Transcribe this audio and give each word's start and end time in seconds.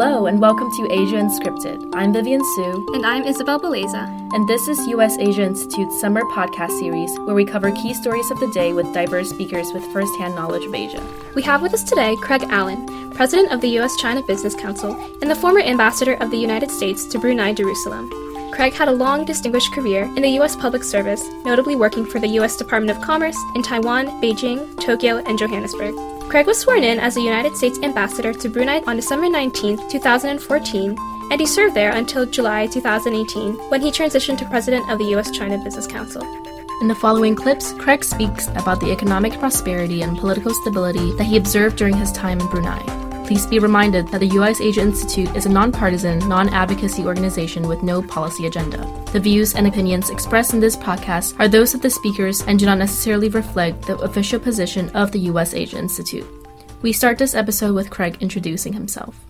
Hello, 0.00 0.26
and 0.26 0.40
welcome 0.40 0.70
to 0.70 0.86
Asia 0.92 1.16
Unscripted. 1.16 1.90
I'm 1.92 2.12
Vivian 2.12 2.40
Su. 2.54 2.86
And 2.94 3.04
I'm 3.04 3.24
Isabel 3.24 3.58
Beleza. 3.58 4.06
And 4.32 4.48
this 4.48 4.68
is 4.68 4.86
US 4.86 5.18
Asia 5.18 5.42
Institute's 5.42 6.00
summer 6.00 6.22
podcast 6.26 6.70
series 6.78 7.10
where 7.26 7.34
we 7.34 7.44
cover 7.44 7.72
key 7.72 7.92
stories 7.94 8.30
of 8.30 8.38
the 8.38 8.48
day 8.52 8.72
with 8.72 8.94
diverse 8.94 9.30
speakers 9.30 9.72
with 9.72 9.84
firsthand 9.92 10.36
knowledge 10.36 10.64
of 10.64 10.72
Asia. 10.72 11.04
We 11.34 11.42
have 11.42 11.62
with 11.62 11.74
us 11.74 11.82
today 11.82 12.14
Craig 12.22 12.44
Allen, 12.44 13.10
president 13.10 13.52
of 13.52 13.60
the 13.60 13.76
US 13.80 13.96
China 13.96 14.22
Business 14.22 14.54
Council 14.54 14.94
and 15.20 15.28
the 15.28 15.34
former 15.34 15.62
ambassador 15.62 16.14
of 16.14 16.30
the 16.30 16.38
United 16.38 16.70
States 16.70 17.04
to 17.06 17.18
Brunei 17.18 17.52
Darussalam. 17.52 18.08
Craig 18.52 18.74
had 18.74 18.86
a 18.86 18.92
long, 18.92 19.24
distinguished 19.24 19.72
career 19.72 20.04
in 20.04 20.22
the 20.22 20.36
U.S. 20.38 20.54
public 20.54 20.84
service, 20.84 21.28
notably 21.44 21.74
working 21.74 22.06
for 22.06 22.20
the 22.20 22.34
U.S. 22.38 22.56
Department 22.56 22.96
of 22.96 23.02
Commerce 23.02 23.36
in 23.56 23.64
Taiwan, 23.64 24.06
Beijing, 24.22 24.80
Tokyo, 24.80 25.16
and 25.16 25.36
Johannesburg. 25.36 25.96
Craig 26.28 26.46
was 26.46 26.58
sworn 26.60 26.84
in 26.84 26.98
as 26.98 27.16
a 27.16 27.22
United 27.22 27.56
States 27.56 27.78
ambassador 27.82 28.34
to 28.34 28.50
Brunei 28.50 28.82
on 28.86 28.96
December 28.96 29.30
19, 29.30 29.88
2014, 29.88 30.96
and 31.30 31.40
he 31.40 31.46
served 31.46 31.74
there 31.74 31.92
until 31.92 32.26
July 32.26 32.66
2018 32.66 33.54
when 33.70 33.80
he 33.80 33.90
transitioned 33.90 34.36
to 34.36 34.44
president 34.44 34.90
of 34.90 34.98
the 34.98 35.06
U.S. 35.06 35.30
China 35.30 35.56
Business 35.56 35.86
Council. 35.86 36.22
In 36.82 36.88
the 36.88 36.94
following 36.94 37.34
clips, 37.34 37.72
Craig 37.72 38.04
speaks 38.04 38.48
about 38.48 38.78
the 38.78 38.92
economic 38.92 39.32
prosperity 39.38 40.02
and 40.02 40.18
political 40.18 40.52
stability 40.52 41.12
that 41.16 41.24
he 41.24 41.38
observed 41.38 41.76
during 41.76 41.96
his 41.96 42.12
time 42.12 42.40
in 42.40 42.46
Brunei. 42.48 42.97
Please 43.28 43.46
be 43.46 43.58
reminded 43.58 44.08
that 44.08 44.20
the 44.20 44.38
US 44.40 44.58
Asia 44.58 44.80
Institute 44.80 45.36
is 45.36 45.44
a 45.44 45.50
nonpartisan, 45.50 46.18
non 46.30 46.48
advocacy 46.48 47.04
organization 47.04 47.68
with 47.68 47.82
no 47.82 48.00
policy 48.00 48.46
agenda. 48.46 48.78
The 49.12 49.20
views 49.20 49.54
and 49.54 49.66
opinions 49.66 50.08
expressed 50.08 50.54
in 50.54 50.60
this 50.60 50.74
podcast 50.74 51.38
are 51.38 51.46
those 51.46 51.74
of 51.74 51.82
the 51.82 51.90
speakers 51.90 52.40
and 52.40 52.58
do 52.58 52.64
not 52.64 52.78
necessarily 52.78 53.28
reflect 53.28 53.82
the 53.82 53.98
official 53.98 54.40
position 54.40 54.88
of 54.96 55.12
the 55.12 55.18
US 55.32 55.52
Asia 55.52 55.76
Institute. 55.76 56.26
We 56.80 56.90
start 56.90 57.18
this 57.18 57.34
episode 57.34 57.74
with 57.74 57.90
Craig 57.90 58.16
introducing 58.22 58.72
himself. 58.72 59.20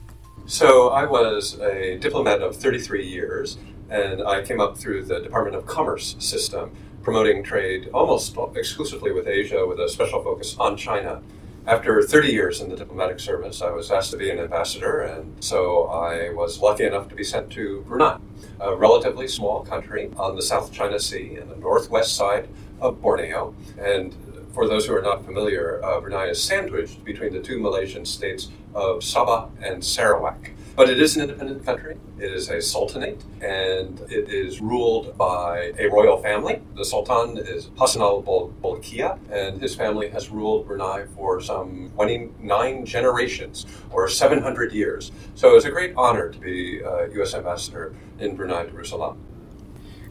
So, 0.47 0.91
I 0.91 1.05
was 1.05 1.59
a 1.59 1.99
diplomat 1.99 2.41
of 2.41 2.55
33 2.55 3.05
years, 3.05 3.59
and 3.91 4.23
I 4.23 4.45
came 4.45 4.61
up 4.61 4.79
through 4.79 5.07
the 5.07 5.19
Department 5.19 5.57
of 5.57 5.67
Commerce 5.67 6.15
system, 6.21 6.71
promoting 7.03 7.43
trade 7.43 7.91
almost 7.93 8.37
exclusively 8.55 9.11
with 9.11 9.27
Asia 9.27 9.67
with 9.67 9.81
a 9.81 9.89
special 9.89 10.23
focus 10.23 10.57
on 10.57 10.77
China. 10.77 11.21
After 11.67 12.03
30 12.03 12.29
years 12.29 12.61
in 12.61 12.71
the 12.71 12.77
diplomatic 12.77 13.21
service, 13.21 13.61
I 13.61 13.71
was 13.71 13.91
asked 13.91 14.11
to 14.13 14.17
be 14.17 14.31
an 14.31 14.39
ambassador, 14.39 15.01
and 15.01 15.43
so 15.45 15.85
I 15.85 16.31
was 16.31 16.61
lucky 16.61 16.85
enough 16.85 17.09
to 17.09 17.15
be 17.15 17.25
sent 17.25 17.51
to 17.53 17.85
Brunei, 17.87 18.17
a 18.61 18.75
relatively 18.75 19.29
small 19.29 19.65
country 19.65 20.11
on 20.17 20.35
the 20.35 20.43
South 20.43 20.73
China 20.73 20.99
Sea 20.99 21.37
and 21.37 21.51
the 21.51 21.57
northwest 21.57 22.17
side 22.17 22.49
of 22.81 23.03
Borneo. 23.03 23.55
And 23.79 24.15
for 24.55 24.67
those 24.67 24.87
who 24.87 24.97
are 24.97 25.03
not 25.03 25.25
familiar, 25.25 25.85
uh, 25.85 26.01
Brunei 26.01 26.29
is 26.29 26.43
sandwiched 26.43 27.05
between 27.05 27.33
the 27.33 27.41
two 27.41 27.59
Malaysian 27.61 28.05
states 28.07 28.49
of 28.75 29.01
Sabah 29.01 29.51
and 29.63 29.85
Sarawak. 29.85 30.53
But 30.79 30.89
it 30.89 31.01
is 31.01 31.17
an 31.17 31.23
independent 31.23 31.67
country. 31.67 31.97
It 32.21 32.33
is 32.33 32.51
a 32.51 32.63
sultanate, 32.63 33.25
and 33.41 34.01
it 34.03 34.29
is 34.29 34.61
ruled 34.61 35.19
by 35.19 35.73
a 35.77 35.89
royal 35.89 36.19
family. 36.19 36.63
The 36.77 36.85
sultan 36.85 37.37
is 37.37 37.71
Hassanal 37.77 38.23
Bolkiah, 38.63 39.19
and 39.29 39.61
his 39.61 39.75
family 39.75 40.09
has 40.11 40.31
ruled 40.31 40.69
Brunei 40.69 41.07
for 41.17 41.41
some 41.41 41.91
29 41.97 42.87
generations, 42.87 43.67
or 43.91 44.09
700 44.09 44.73
years. 44.73 45.11
So 45.35 45.57
it's 45.57 45.65
a 45.65 45.71
great 45.73 45.95
honor 45.97 46.29
to 46.31 46.39
be 46.39 46.79
a 46.79 47.09
U.S. 47.15 47.35
ambassador 47.35 47.97
in 48.21 48.37
Brunei 48.37 48.67
Darussalam. 48.67 49.17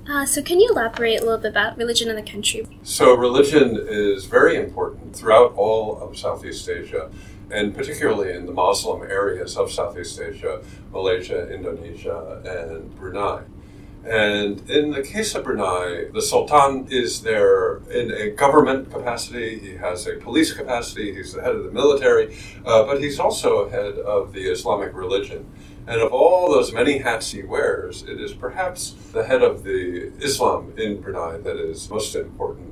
Uh, 0.09 0.25
so, 0.25 0.41
can 0.41 0.59
you 0.59 0.69
elaborate 0.71 1.19
a 1.19 1.23
little 1.23 1.37
bit 1.37 1.51
about 1.51 1.77
religion 1.77 2.09
in 2.09 2.15
the 2.15 2.29
country? 2.31 2.65
So, 2.83 3.13
religion 3.13 3.77
is 3.89 4.25
very 4.25 4.55
important 4.55 5.13
throughout 5.13 5.53
all 5.55 5.97
of 6.01 6.17
Southeast 6.17 6.67
Asia 6.69 7.09
and 7.51 7.75
particularly 7.75 8.33
in 8.33 8.45
the 8.45 8.51
Muslim 8.51 9.03
areas 9.03 9.57
of 9.57 9.71
Southeast 9.71 10.19
Asia, 10.19 10.61
Malaysia, 10.91 11.51
Indonesia, 11.53 12.41
and 12.45 12.95
Brunei. 12.97 13.43
And 14.05 14.69
in 14.69 14.91
the 14.91 15.01
case 15.01 15.35
of 15.35 15.43
Brunei, 15.43 16.05
the 16.13 16.21
Sultan 16.21 16.87
is 16.89 17.23
there 17.23 17.77
in 17.89 18.11
a 18.11 18.29
government 18.29 18.89
capacity, 18.91 19.59
he 19.59 19.75
has 19.75 20.07
a 20.07 20.15
police 20.15 20.53
capacity, 20.53 21.13
he's 21.13 21.33
the 21.33 21.41
head 21.41 21.55
of 21.55 21.65
the 21.65 21.71
military, 21.71 22.37
uh, 22.65 22.85
but 22.85 23.01
he's 23.01 23.19
also 23.19 23.69
head 23.69 23.97
of 23.99 24.31
the 24.31 24.49
Islamic 24.49 24.93
religion. 24.93 25.45
And 25.87 26.01
of 26.01 26.11
all 26.11 26.51
those 26.51 26.73
many 26.73 26.99
hats 26.99 27.31
he 27.31 27.43
wears, 27.43 28.03
it 28.03 28.19
is 28.19 28.33
perhaps 28.33 28.91
the 29.11 29.23
head 29.23 29.41
of 29.41 29.63
the 29.63 30.11
Islam 30.21 30.73
in 30.77 31.01
Brunei 31.01 31.37
that 31.37 31.57
is 31.57 31.89
most 31.89 32.15
important 32.15 32.66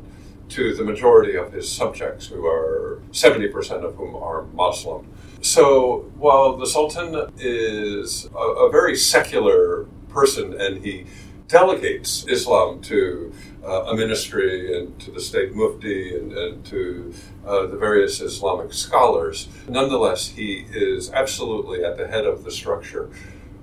to 0.50 0.74
the 0.76 0.84
majority 0.84 1.36
of 1.36 1.52
his 1.52 1.70
subjects, 1.72 2.28
who 2.28 2.46
are 2.46 3.02
70% 3.12 3.84
of 3.84 3.96
whom 3.96 4.16
are 4.16 4.44
Muslim. 4.54 5.08
So 5.42 6.12
while 6.18 6.58
the 6.58 6.68
Sultan 6.68 7.32
is 7.38 8.30
a, 8.36 8.38
a 8.38 8.70
very 8.72 8.96
secular 8.96 9.86
person 10.10 10.60
and 10.60 10.84
he 10.84 11.06
delegates 11.48 12.26
Islam 12.28 12.82
to 12.82 13.34
uh, 13.64 13.84
a 13.84 13.96
ministry 13.96 14.76
and 14.78 15.00
to 15.00 15.12
the 15.12 15.20
state 15.20 15.54
mufti 15.54 16.16
and, 16.16 16.34
and 16.34 16.66
to 16.66 17.14
uh, 17.46 17.68
the 17.68 17.78
various 17.78 18.22
Islamic 18.22 18.74
scholars, 18.74 19.48
nonetheless, 19.68 20.30
he 20.30 20.66
is 20.72 21.12
absolutely 21.12 21.84
at 21.84 21.98
the 21.98 22.08
head 22.08 22.26
of 22.26 22.44
the 22.44 22.52
structure 22.52 23.10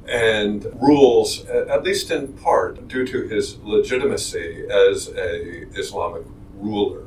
and 0.08 0.66
rules, 0.80 1.44
at 1.46 1.84
least 1.84 2.10
in 2.10 2.32
part, 2.32 2.88
due 2.88 3.06
to 3.06 3.28
his 3.28 3.58
legitimacy 3.58 4.66
as 4.68 5.08
a 5.08 5.68
Islamic 5.78 6.24
ruler. 6.62 7.04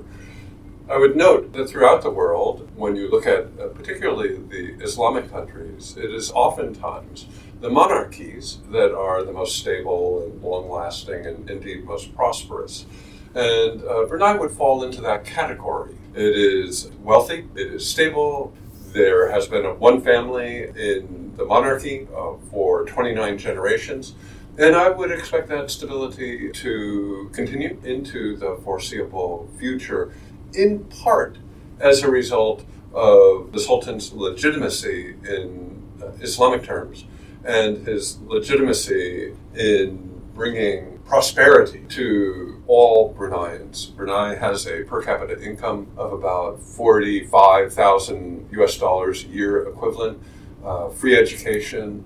I 0.88 0.98
would 0.98 1.16
note 1.16 1.54
that 1.54 1.68
throughout 1.68 2.04
the 2.04 2.12
world, 2.12 2.70
when 2.76 2.96
you 2.96 3.10
look 3.10 3.26
at 3.26 3.48
uh, 3.60 3.68
particularly 3.70 4.38
the 4.38 4.84
Islamic 4.84 5.32
countries, 5.32 5.98
it 5.98 6.14
is 6.14 6.32
oftentimes 6.32 7.26
the 7.60 7.72
monarchies 7.72 8.60
that 8.70 8.94
are 8.94 9.24
the 9.24 9.32
most 9.32 9.58
stable 9.58 10.24
and 10.24 10.44
long 10.44 10.70
lasting 10.70 11.26
and 11.26 11.50
indeed 11.50 11.86
most 11.86 12.14
prosperous. 12.16 12.86
And 13.34 13.84
uh, 13.84 14.06
Brunei 14.06 14.38
would 14.38 14.52
fall 14.52 14.84
into 14.84 15.02
that 15.02 15.26
category. 15.26 15.96
It 16.14 16.38
is 16.38 16.92
wealthy, 17.02 17.48
it 17.56 17.74
is 17.74 17.90
stable. 17.90 18.54
There 18.94 19.32
has 19.32 19.48
been 19.48 19.66
a 19.66 19.74
one 19.74 20.02
family 20.02 20.70
in 20.76 21.34
the 21.36 21.46
monarchy 21.46 22.08
uh, 22.16 22.34
for 22.52 22.86
29 22.86 23.38
generations. 23.40 24.14
And 24.58 24.74
I 24.74 24.90
would 24.90 25.12
expect 25.12 25.50
that 25.50 25.70
stability 25.70 26.50
to 26.50 27.30
continue 27.34 27.78
into 27.84 28.38
the 28.38 28.58
foreseeable 28.64 29.50
future, 29.60 30.14
in 30.54 30.86
part 30.86 31.38
as 31.82 32.04
a 32.04 32.10
result 32.10 32.64
of 32.94 33.52
the 33.52 33.60
Sultan's 33.60 34.14
legitimacy 34.14 35.16
in 35.28 35.84
uh, 36.02 36.12
Islamic 36.22 36.64
terms 36.64 37.04
and 37.44 37.86
his 37.86 38.18
legitimacy 38.22 39.36
in 39.56 40.22
bringing 40.34 41.00
prosperity 41.00 41.84
to 41.90 42.64
all 42.66 43.14
Bruneians. 43.14 43.94
Brunei 43.94 44.36
has 44.36 44.66
a 44.68 44.84
per 44.84 45.02
capita 45.04 45.42
income 45.44 45.88
of 45.98 46.14
about 46.14 46.62
45,000 46.62 48.48
US 48.54 48.78
dollars 48.78 49.26
a 49.26 49.28
year 49.28 49.68
equivalent, 49.68 50.22
uh, 50.64 50.88
free 50.90 51.18
education, 51.18 52.06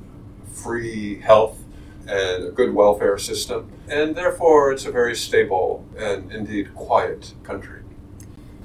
free 0.52 1.20
health 1.20 1.59
and 2.08 2.46
a 2.46 2.52
good 2.52 2.74
welfare 2.74 3.18
system, 3.18 3.72
and 3.88 4.16
therefore 4.16 4.72
it's 4.72 4.86
a 4.86 4.92
very 4.92 5.16
stable 5.16 5.86
and 5.98 6.32
indeed 6.32 6.74
quiet 6.74 7.34
country. 7.44 7.82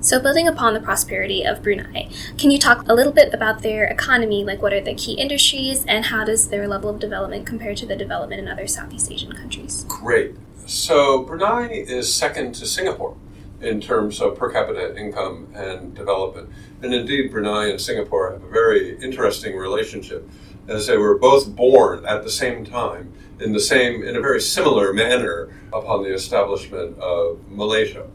So, 0.00 0.20
building 0.20 0.46
upon 0.46 0.74
the 0.74 0.80
prosperity 0.80 1.44
of 1.44 1.62
Brunei, 1.62 2.10
can 2.36 2.50
you 2.50 2.58
talk 2.58 2.86
a 2.88 2.94
little 2.94 3.12
bit 3.12 3.32
about 3.32 3.62
their 3.62 3.84
economy? 3.84 4.44
Like, 4.44 4.60
what 4.60 4.74
are 4.74 4.80
the 4.80 4.94
key 4.94 5.14
industries, 5.14 5.84
and 5.86 6.04
how 6.04 6.24
does 6.24 6.48
their 6.48 6.68
level 6.68 6.90
of 6.90 6.98
development 6.98 7.46
compare 7.46 7.74
to 7.74 7.86
the 7.86 7.96
development 7.96 8.40
in 8.40 8.48
other 8.48 8.66
Southeast 8.66 9.10
Asian 9.10 9.32
countries? 9.32 9.84
Great. 9.88 10.36
So, 10.66 11.22
Brunei 11.22 11.68
is 11.70 12.14
second 12.14 12.54
to 12.56 12.66
Singapore 12.66 13.16
in 13.62 13.80
terms 13.80 14.20
of 14.20 14.36
per 14.36 14.52
capita 14.52 14.94
income 14.94 15.48
and 15.54 15.94
development. 15.94 16.50
And 16.82 16.92
indeed, 16.92 17.30
Brunei 17.30 17.70
and 17.70 17.80
Singapore 17.80 18.32
have 18.32 18.42
a 18.42 18.48
very 18.48 18.98
interesting 19.02 19.56
relationship 19.56 20.28
as 20.68 20.86
they 20.86 20.96
were 20.96 21.16
both 21.16 21.54
born 21.56 22.04
at 22.06 22.24
the 22.24 22.30
same 22.30 22.64
time 22.64 23.12
in 23.40 23.52
the 23.52 23.60
same, 23.60 24.02
in 24.02 24.16
a 24.16 24.20
very 24.20 24.40
similar 24.40 24.92
manner 24.92 25.48
upon 25.72 26.02
the 26.02 26.12
establishment 26.12 26.98
of 26.98 27.38
Malaysia. 27.50 28.06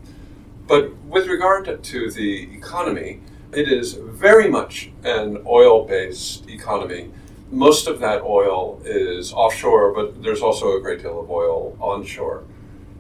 But 0.68 0.96
with 1.06 1.28
regard 1.28 1.84
to 1.84 2.12
the 2.12 2.56
economy, 2.56 3.22
it 3.52 3.68
is 3.68 3.94
very 3.94 4.50
much 4.50 4.92
an 5.04 5.44
oil 5.48 5.86
based 5.86 6.48
economy. 6.50 7.12
Most 7.52 7.88
of 7.88 8.00
that 8.00 8.22
oil 8.22 8.80
is 8.86 9.34
offshore, 9.34 9.94
but 9.94 10.22
there's 10.22 10.42
also 10.42 10.78
a 10.78 10.82
great 10.82 11.02
deal 11.02 11.20
of 11.20 11.32
oil 11.32 11.76
onshore. 11.82 12.44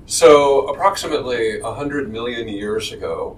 So, 0.07 0.67
approximately 0.67 1.61
100 1.61 2.11
million 2.11 2.47
years 2.47 2.91
ago, 2.91 3.37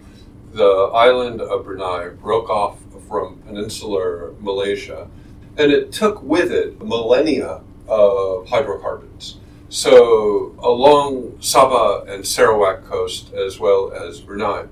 the 0.54 0.90
island 0.94 1.42
of 1.42 1.66
Brunei 1.66 2.10
broke 2.10 2.50
off 2.50 2.80
from 3.10 3.40
peninsular 3.46 4.34
Malaysia, 4.40 5.10
and 5.58 5.70
it 5.70 5.92
took 5.92 6.24
with 6.24 6.50
it 6.50 6.82
millennia 6.82 7.62
of 7.92 8.48
hydrocarbons. 8.48 9.38
So 9.70 10.56
along 10.60 11.38
Sabah 11.40 12.08
and 12.10 12.26
Sarawak 12.26 12.86
coast, 12.86 13.34
as 13.34 13.60
well 13.60 13.92
as 13.92 14.22
Brunei, 14.22 14.66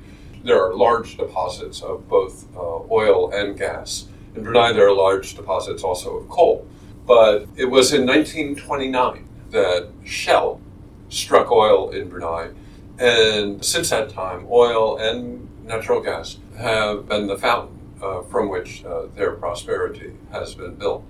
there 0.44 0.62
are 0.63 0.74
large 0.74 1.18
deposits 1.18 1.81
of 1.81 2.07
both 2.07 2.45
uh, 2.56 2.80
oil 2.89 3.30
and 3.31 3.57
gas. 3.57 4.07
In 4.36 4.44
Brunei, 4.44 4.71
there 4.71 4.88
are 4.88 4.95
large 4.95 5.36
deposits 5.36 5.83
also 5.83 6.18
of 6.18 6.30
coal. 6.30 6.66
But 7.06 7.48
it 7.56 7.66
was 7.66 7.92
in 7.92 8.06
1929 8.06 9.27
that 9.51 9.89
Shell 10.06 10.62
struck 11.10 11.51
oil 11.51 11.89
in 11.89 12.07
Brunei, 12.07 12.51
and 13.00 13.63
since 13.63 13.89
that 13.89 14.10
time, 14.10 14.48
oil 14.50 14.98
and 14.98 15.48
natural 15.66 16.01
gas 16.01 16.38
have 16.57 17.07
been 17.07 17.27
the 17.27 17.38
fountain 17.38 17.80
uh, 18.01 18.21
from 18.24 18.50
which 18.50 18.86
uh, 18.86 19.07
their 19.16 19.31
prosperity 19.31 20.13
has 20.31 20.56
been 20.56 20.75
built. 20.75 21.04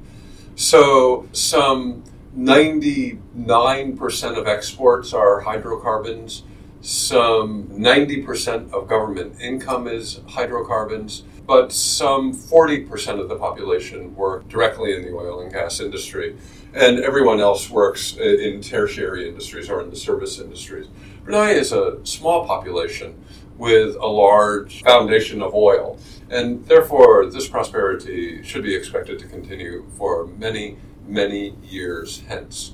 So, 0.59 1.25
some 1.31 2.03
99% 2.38 4.38
of 4.38 4.45
exports 4.45 5.13
are 5.13 5.39
hydrocarbons. 5.39 6.44
Some 6.81 7.69
90% 7.69 8.73
of 8.73 8.89
government 8.89 9.39
income 9.39 9.88
is 9.88 10.19
hydrocarbons, 10.27 11.23
but 11.47 11.71
some 11.71 12.33
40% 12.33 13.21
of 13.21 13.29
the 13.29 13.38
population 13.38 14.13
work 14.17 14.50
directly 14.50 14.94
in 14.94 15.03
the 15.03 15.15
oil 15.15 15.39
and 15.39 15.50
gas 15.50 15.79
industry, 15.79 16.35
and 16.73 17.00
everyone 17.00 17.39
else 17.39 17.69
works 17.69 18.17
in 18.17 18.59
tertiary 18.59 19.29
industries 19.29 19.69
or 19.69 19.81
in 19.81 19.89
the 19.89 19.95
service 19.95 20.39
industries. 20.39 20.88
Brunei 21.23 21.51
is 21.51 21.71
a 21.71 22.06
small 22.06 22.45
population 22.45 23.17
with 23.57 23.95
a 23.95 24.07
large 24.07 24.83
foundation 24.83 25.41
of 25.41 25.53
oil, 25.53 25.97
and 26.30 26.66
therefore 26.68 27.26
this 27.26 27.48
prosperity 27.48 28.44
should 28.44 28.64
be 28.64 28.76
expected 28.76 29.20
to 29.20 29.28
continue 29.28 29.86
for 29.98 30.28
many, 30.28 30.78
many 31.08 31.56
years 31.64 32.24
hence. 32.28 32.74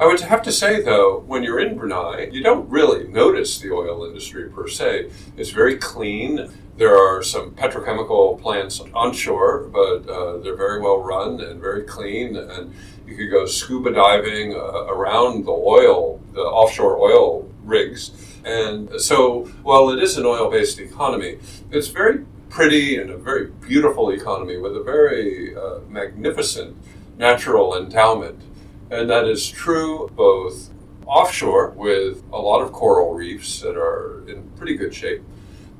I 0.00 0.06
would 0.06 0.20
have 0.20 0.40
to 0.44 0.52
say, 0.52 0.80
though, 0.80 1.18
when 1.26 1.42
you're 1.42 1.60
in 1.60 1.76
Brunei, 1.76 2.30
you 2.32 2.42
don't 2.42 2.66
really 2.70 3.06
notice 3.06 3.58
the 3.58 3.70
oil 3.70 4.06
industry 4.06 4.48
per 4.48 4.66
se. 4.66 5.10
It's 5.36 5.50
very 5.50 5.76
clean. 5.76 6.50
There 6.78 6.96
are 6.96 7.22
some 7.22 7.50
petrochemical 7.50 8.40
plants 8.40 8.80
onshore, 8.94 9.64
but 9.64 10.08
uh, 10.08 10.38
they're 10.38 10.56
very 10.56 10.80
well 10.80 11.02
run 11.02 11.42
and 11.42 11.60
very 11.60 11.82
clean. 11.82 12.34
And 12.34 12.72
you 13.06 13.14
could 13.14 13.30
go 13.30 13.44
scuba 13.44 13.92
diving 13.92 14.54
uh, 14.54 14.86
around 14.86 15.44
the 15.44 15.52
oil, 15.52 16.18
the 16.32 16.40
offshore 16.40 16.96
oil 16.96 17.46
rigs. 17.62 18.12
And 18.42 18.98
so, 18.98 19.44
while 19.62 19.90
it 19.90 20.02
is 20.02 20.16
an 20.16 20.24
oil 20.24 20.50
based 20.50 20.78
economy, 20.78 21.40
it's 21.70 21.88
very 21.88 22.24
pretty 22.50 22.96
and 22.96 23.10
a 23.10 23.16
very 23.16 23.46
beautiful 23.46 24.10
economy 24.10 24.58
with 24.58 24.76
a 24.76 24.82
very 24.82 25.56
uh, 25.56 25.78
magnificent 25.88 26.76
natural 27.16 27.76
endowment. 27.76 28.42
And 28.90 29.08
that 29.08 29.26
is 29.26 29.48
true 29.48 30.10
both 30.16 30.70
offshore 31.06 31.70
with 31.70 32.22
a 32.32 32.38
lot 32.38 32.60
of 32.60 32.72
coral 32.72 33.14
reefs 33.14 33.60
that 33.60 33.76
are 33.76 34.28
in 34.28 34.50
pretty 34.56 34.76
good 34.76 34.92
shape, 34.92 35.22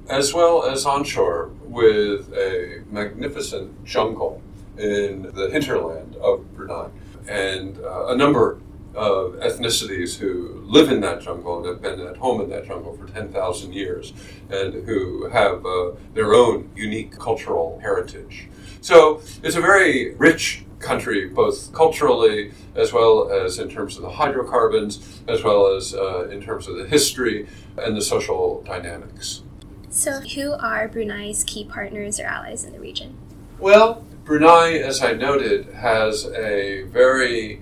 as 0.08 0.32
well 0.32 0.64
as 0.64 0.86
onshore 0.86 1.50
with 1.64 2.32
a 2.32 2.82
magnificent 2.90 3.84
jungle 3.84 4.40
in 4.78 5.22
the 5.34 5.50
hinterland 5.50 6.16
of 6.16 6.54
Brunei 6.54 6.88
and 7.28 7.78
uh, 7.78 8.06
a 8.06 8.16
number 8.16 8.58
of 8.94 9.34
ethnicities 9.34 10.18
who 10.18 10.62
live 10.64 10.90
in 10.90 11.00
that 11.00 11.20
jungle 11.20 11.58
and 11.58 11.66
have 11.66 11.80
been 11.80 12.00
at 12.06 12.16
home 12.16 12.40
in 12.40 12.50
that 12.50 12.66
jungle 12.66 12.96
for 12.96 13.06
10,000 13.06 13.72
years 13.72 14.12
and 14.50 14.86
who 14.86 15.28
have 15.28 15.64
uh, 15.64 15.92
their 16.14 16.34
own 16.34 16.70
unique 16.74 17.16
cultural 17.18 17.78
heritage. 17.80 18.48
So 18.80 19.22
it's 19.42 19.56
a 19.56 19.60
very 19.60 20.14
rich 20.14 20.64
country, 20.80 21.28
both 21.28 21.72
culturally 21.72 22.52
as 22.74 22.92
well 22.92 23.30
as 23.30 23.58
in 23.58 23.68
terms 23.68 23.96
of 23.96 24.02
the 24.02 24.10
hydrocarbons, 24.10 25.20
as 25.28 25.44
well 25.44 25.74
as 25.74 25.94
uh, 25.94 26.28
in 26.28 26.40
terms 26.40 26.66
of 26.66 26.76
the 26.76 26.86
history 26.86 27.46
and 27.76 27.96
the 27.96 28.02
social 28.02 28.62
dynamics. 28.62 29.42
So, 29.90 30.20
who 30.20 30.52
are 30.52 30.88
Brunei's 30.88 31.44
key 31.44 31.64
partners 31.64 32.20
or 32.20 32.24
allies 32.24 32.64
in 32.64 32.72
the 32.72 32.78
region? 32.78 33.16
Well, 33.58 34.04
Brunei, 34.24 34.78
as 34.78 35.02
I 35.02 35.14
noted, 35.14 35.66
has 35.74 36.26
a 36.26 36.84
very 36.84 37.60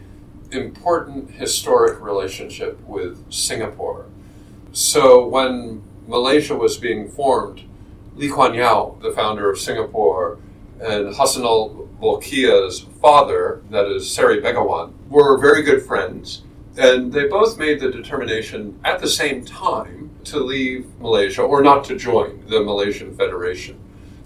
important 0.51 1.31
historic 1.33 2.01
relationship 2.01 2.81
with 2.87 3.33
Singapore. 3.33 4.07
So, 4.73 5.27
when 5.27 5.83
Malaysia 6.07 6.55
was 6.55 6.77
being 6.77 7.09
formed, 7.09 7.65
Lee 8.17 8.31
Kuan 8.31 8.55
Yew, 8.55 8.99
the 9.03 9.13
founder 9.15 9.51
of 9.51 9.59
Singapore, 9.59 10.39
and 10.81 11.15
Hassanal 11.15 11.89
Bolkiah's 12.01 12.81
father, 13.03 13.63
that 13.71 13.87
is 13.87 14.11
Seri 14.11 14.41
Begawan, 14.41 14.93
were 15.09 15.39
very 15.39 15.63
good 15.63 15.83
friends. 15.83 16.43
And 16.77 17.13
they 17.13 17.27
both 17.27 17.59
made 17.59 17.81
the 17.81 17.91
determination 17.91 18.79
at 18.85 19.01
the 19.01 19.09
same 19.09 19.45
time 19.45 20.11
to 20.25 20.39
leave 20.39 20.87
Malaysia 21.01 21.43
or 21.43 21.63
not 21.63 21.85
to 21.85 21.97
join 21.97 22.45
the 22.49 22.63
Malaysian 22.63 23.17
Federation. 23.17 23.79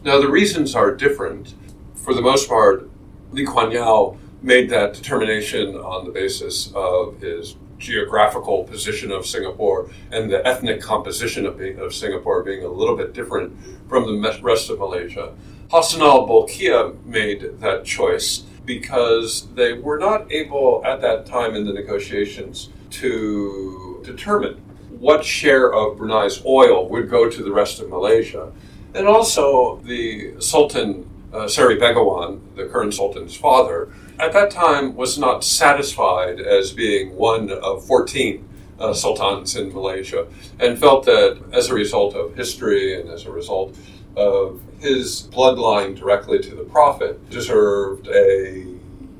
Now, 0.04 0.20
the 0.20 0.28
reasons 0.28 0.74
are 0.74 0.94
different. 0.94 1.54
For 1.94 2.12
the 2.12 2.20
most 2.20 2.48
part, 2.48 2.90
Lee 3.30 3.46
Kuan 3.46 3.70
Yew 3.70 4.18
made 4.42 4.68
that 4.70 4.92
determination 4.94 5.76
on 5.76 6.04
the 6.04 6.10
basis 6.10 6.72
of 6.74 7.20
his 7.20 7.56
geographical 7.78 8.64
position 8.64 9.10
of 9.10 9.26
Singapore 9.26 9.90
and 10.10 10.30
the 10.30 10.46
ethnic 10.46 10.80
composition 10.80 11.46
of, 11.46 11.58
being, 11.58 11.78
of 11.78 11.94
Singapore 11.94 12.42
being 12.42 12.64
a 12.64 12.68
little 12.68 12.96
bit 12.96 13.12
different 13.12 13.56
from 13.88 14.04
the 14.04 14.40
rest 14.42 14.70
of 14.70 14.78
Malaysia. 14.78 15.34
Hassanal 15.70 16.28
Bolkiah 16.28 17.02
made 17.04 17.60
that 17.60 17.84
choice 17.84 18.44
because 18.64 19.48
they 19.54 19.72
were 19.72 19.98
not 19.98 20.30
able 20.30 20.82
at 20.84 21.00
that 21.00 21.26
time 21.26 21.54
in 21.54 21.64
the 21.66 21.72
negotiations 21.72 22.68
to 22.90 24.00
determine 24.04 24.54
what 24.90 25.24
share 25.24 25.72
of 25.72 25.96
Brunei's 25.96 26.44
oil 26.44 26.88
would 26.88 27.10
go 27.10 27.28
to 27.28 27.42
the 27.42 27.50
rest 27.50 27.80
of 27.80 27.88
Malaysia. 27.88 28.52
And 28.94 29.08
also, 29.08 29.80
the 29.84 30.40
Sultan 30.40 31.08
uh, 31.32 31.48
Seri 31.48 31.76
Begawan, 31.76 32.40
the 32.54 32.66
current 32.66 32.94
sultan's 32.94 33.34
father, 33.34 33.88
at 34.18 34.32
that 34.32 34.50
time 34.50 34.94
was 34.94 35.18
not 35.18 35.44
satisfied 35.44 36.40
as 36.40 36.72
being 36.72 37.16
one 37.16 37.50
of 37.50 37.84
14 37.86 38.48
uh, 38.78 38.92
sultans 38.92 39.56
in 39.56 39.72
Malaysia 39.72 40.26
and 40.58 40.78
felt 40.78 41.04
that 41.04 41.40
as 41.52 41.70
a 41.70 41.74
result 41.74 42.14
of 42.14 42.34
history 42.34 43.00
and 43.00 43.10
as 43.10 43.26
a 43.26 43.30
result 43.30 43.76
of 44.16 44.60
his 44.80 45.28
bloodline 45.30 45.96
directly 45.96 46.38
to 46.40 46.54
the 46.54 46.64
Prophet 46.64 47.30
deserved 47.30 48.08
a 48.08 48.66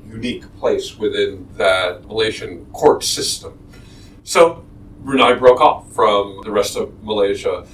unique 0.07 0.43
place 0.59 0.97
within 0.97 1.47
that 1.57 2.05
Malaysian 2.05 2.65
court 2.67 3.03
system. 3.03 3.57
So 4.23 4.63
Brunei 4.99 5.33
broke 5.33 5.59
off 5.59 5.91
from 5.93 6.41
the 6.43 6.51
rest 6.51 6.75
of 6.75 7.03
Malaysia 7.03 7.65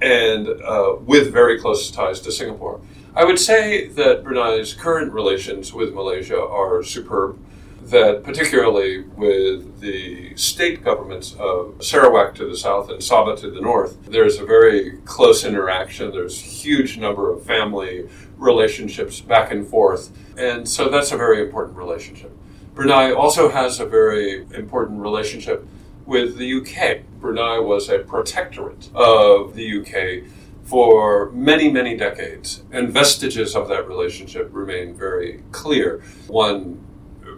and 0.00 0.48
uh, 0.48 0.96
with 1.00 1.32
very 1.32 1.60
close 1.60 1.90
ties 1.90 2.20
to 2.20 2.32
Singapore. 2.32 2.80
I 3.14 3.24
would 3.24 3.38
say 3.38 3.88
that 3.88 4.24
Brunei's 4.24 4.72
current 4.72 5.12
relations 5.12 5.74
with 5.74 5.92
Malaysia 5.92 6.40
are 6.40 6.82
superb 6.82 7.38
that 7.82 8.22
particularly 8.22 9.02
with 9.16 9.80
the 9.80 10.34
state 10.34 10.82
governments 10.82 11.34
of 11.38 11.84
Sarawak 11.84 12.34
to 12.36 12.46
the 12.48 12.56
south 12.56 12.88
and 12.88 13.00
Sabah 13.00 13.38
to 13.40 13.50
the 13.50 13.60
north, 13.60 14.06
there's 14.06 14.38
a 14.38 14.46
very 14.46 14.98
close 15.04 15.44
interaction. 15.44 16.10
There's 16.10 16.40
a 16.40 16.46
huge 16.46 16.96
number 16.96 17.30
of 17.30 17.44
family 17.44 18.08
relationships 18.38 19.20
back 19.20 19.52
and 19.52 19.66
forth. 19.66 20.10
And 20.38 20.66
so 20.66 20.88
that's 20.88 21.12
a 21.12 21.16
very 21.18 21.42
important 21.42 21.76
relationship. 21.76 22.34
Brunei 22.74 23.12
also 23.12 23.50
has 23.50 23.78
a 23.78 23.84
very 23.84 24.46
important 24.54 25.00
relationship 25.00 25.66
with 26.06 26.38
the 26.38 26.60
UK. 26.60 27.02
Brunei 27.20 27.58
was 27.58 27.90
a 27.90 27.98
protectorate 27.98 28.88
of 28.94 29.54
the 29.54 29.80
UK 29.80 30.24
for 30.72 31.30
many, 31.32 31.70
many 31.70 31.94
decades, 31.94 32.62
and 32.72 32.88
vestiges 32.88 33.54
of 33.54 33.68
that 33.68 33.86
relationship 33.86 34.48
remain 34.52 34.94
very 34.94 35.42
clear. 35.52 36.02
One 36.28 36.82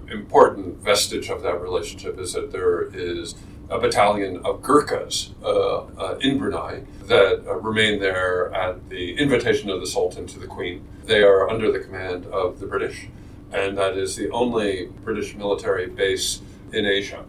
important 0.09 0.79
vestige 0.81 1.31
of 1.31 1.43
that 1.43 1.61
relationship 1.61 2.21
is 2.21 2.33
that 2.35 2.53
there 2.53 2.83
is 2.95 3.35
a 3.71 3.81
battalion 3.81 4.37
of 4.45 4.63
Gurkhas 4.63 5.31
uh, 5.43 5.79
uh, 5.79 6.19
in 6.21 6.39
Brunei 6.39 6.83
that 7.07 7.45
uh, 7.45 7.57
remain 7.57 7.99
there 7.99 8.55
at 8.55 8.89
the 8.89 9.19
invitation 9.19 9.69
of 9.69 9.81
the 9.81 9.87
Sultan 9.89 10.29
to 10.29 10.39
the 10.39 10.47
Queen. 10.47 10.87
They 11.05 11.25
are 11.25 11.51
under 11.51 11.73
the 11.73 11.81
command 11.81 12.27
of 12.27 12.61
the 12.61 12.69
British, 12.69 13.09
and 13.53 13.77
that 13.77 13.99
is 13.99 14.15
the 14.15 14.31
only 14.31 14.93
British 15.03 15.35
military 15.35 15.89
base 15.89 16.41
in 16.73 16.87
Asia. 16.87 17.25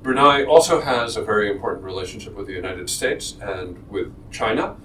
Brunei 0.00 0.44
also 0.44 0.80
has 0.80 1.16
a 1.16 1.22
very 1.22 1.50
important 1.50 1.84
relationship 1.84 2.36
with 2.36 2.46
the 2.46 2.52
United 2.52 2.88
States 2.88 3.34
and 3.42 3.84
with 3.90 4.14
China. 4.30 4.76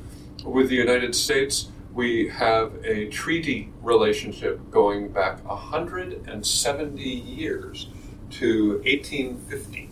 With 0.43 0.67
the 0.69 0.75
United 0.75 1.15
States, 1.15 1.69
we 1.93 2.27
have 2.27 2.73
a 2.83 3.07
treaty 3.07 3.71
relationship 3.81 4.59
going 4.71 5.07
back 5.07 5.43
170 5.45 7.01
years 7.01 7.87
to 8.31 8.81
1850. 8.83 9.89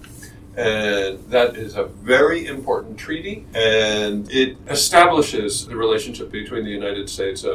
And 0.57 1.19
that 1.29 1.55
is 1.55 1.77
a 1.77 1.85
very 1.85 2.45
important 2.45 2.97
treaty, 2.97 3.45
and 3.55 4.29
it 4.29 4.57
establishes 4.67 5.67
the 5.67 5.77
relationship 5.77 6.29
between 6.29 6.65
the 6.65 6.71
United 6.71 7.09
States 7.09 7.45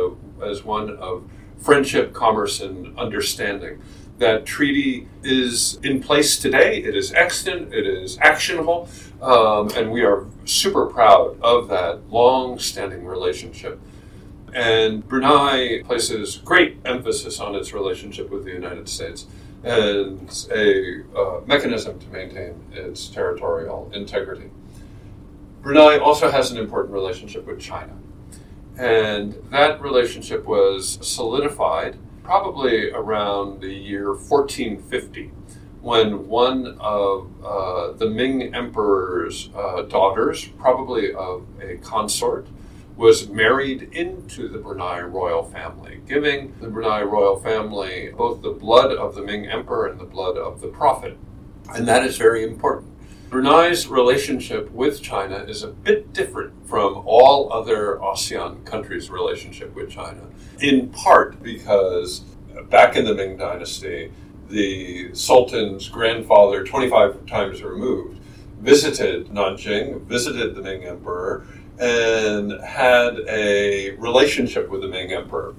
as 0.43 0.65
one 0.65 0.97
of 0.97 1.29
friendship, 1.59 2.15
commerce, 2.15 2.63
and 2.63 2.99
understanding. 2.99 3.83
That 4.17 4.47
treaty 4.47 5.09
is 5.23 5.79
in 5.83 6.03
place 6.03 6.39
today. 6.39 6.79
It 6.79 6.97
is 6.97 7.13
extant, 7.13 7.75
it 7.75 7.87
is 7.87 8.17
actionable, 8.23 8.89
um, 9.23 9.71
and 9.77 9.91
we 9.91 10.05
are 10.05 10.27
super 10.45 10.87
proud 10.87 11.41
of 11.41 11.69
that 11.69 12.11
long 12.11 12.59
standing 12.59 13.05
relationship. 13.05 13.81
And 14.55 15.07
Brunei 15.07 15.83
places 15.85 16.37
great 16.37 16.79
emphasis 16.85 17.41
on 17.41 17.55
its 17.55 17.73
relationship 17.73 18.31
with 18.31 18.45
the 18.45 18.53
United 18.53 18.89
States. 18.89 19.27
as 19.65 20.49
a 20.53 21.03
uh, 21.17 21.41
mechanism 21.47 21.99
to 21.99 22.07
maintain 22.09 22.55
its 22.73 23.09
territorial 23.09 23.91
integrity. 23.93 24.49
Brunei 25.63 25.99
also 25.99 26.31
has 26.31 26.53
an 26.53 26.59
important 26.59 26.95
relationship 26.95 27.47
with 27.47 27.61
China. 27.61 27.93
And 28.79 29.35
that 29.51 29.81
relationship 29.81 30.45
was 30.45 30.99
solidified 31.01 31.97
probably 32.23 32.91
around 32.91 33.61
the 33.61 33.73
year 33.73 34.13
1450 34.13 35.33
when 35.87 36.27
one 36.27 36.77
of 36.81 37.31
uh, 37.45 37.93
the 37.93 38.11
Ming 38.11 38.53
Emperor's 38.53 39.51
uh, 39.55 39.83
daughters, 39.83 40.45
probably 40.59 41.15
of 41.15 41.47
a 41.63 41.77
consort, 41.77 42.49
was 42.97 43.29
married 43.29 43.83
into 43.93 44.49
the 44.49 44.59
Brunei 44.59 45.03
royal 45.03 45.45
family, 45.45 46.01
giving 46.09 46.53
the 46.61 46.67
Brunei 46.67 47.03
royal 47.03 47.39
family 47.39 48.13
both 48.17 48.43
the 48.43 48.51
blood 48.51 48.97
of 48.97 49.15
the 49.15 49.23
Ming 49.23 49.47
Emperor 49.47 49.87
and 49.87 50.01
the 50.01 50.05
blood 50.05 50.37
of 50.37 50.61
the 50.61 50.67
Prophet. 50.67 51.17
And 51.73 51.87
that 51.87 52.05
is 52.05 52.17
very 52.17 52.43
important. 52.43 52.93
Brunei's 53.31 53.87
relationship 53.87 54.69
with 54.73 55.01
China 55.01 55.37
is 55.37 55.63
a 55.63 55.69
bit 55.69 56.13
different 56.13 56.53
from 56.67 57.01
all 57.07 57.53
other 57.53 58.01
ASEAN 58.03 58.65
countries' 58.65 59.09
relationship 59.09 59.73
with 59.77 59.89
China, 59.91 60.23
in 60.59 60.89
part 60.89 61.41
because 61.45 62.25
back 62.71 62.97
in 62.97 63.05
the 63.05 63.15
Ming 63.15 63.37
Dynasty, 63.37 64.11
the 64.49 65.11
Sultan's 65.11 65.89
grandfather, 65.89 66.65
25 66.65 67.27
times 67.27 67.63
removed, 67.63 68.21
visited 68.61 69.29
Nanjing, 69.29 70.03
visited 70.03 70.55
the 70.55 70.63
Ming 70.63 70.85
Emperor, 70.85 71.47
and 71.79 72.53
had 72.65 73.21
a 73.29 73.91
relationship 73.97 74.69
with 74.71 74.81
the 74.81 74.89
Ming 74.89 75.13
Emperor. 75.13 75.55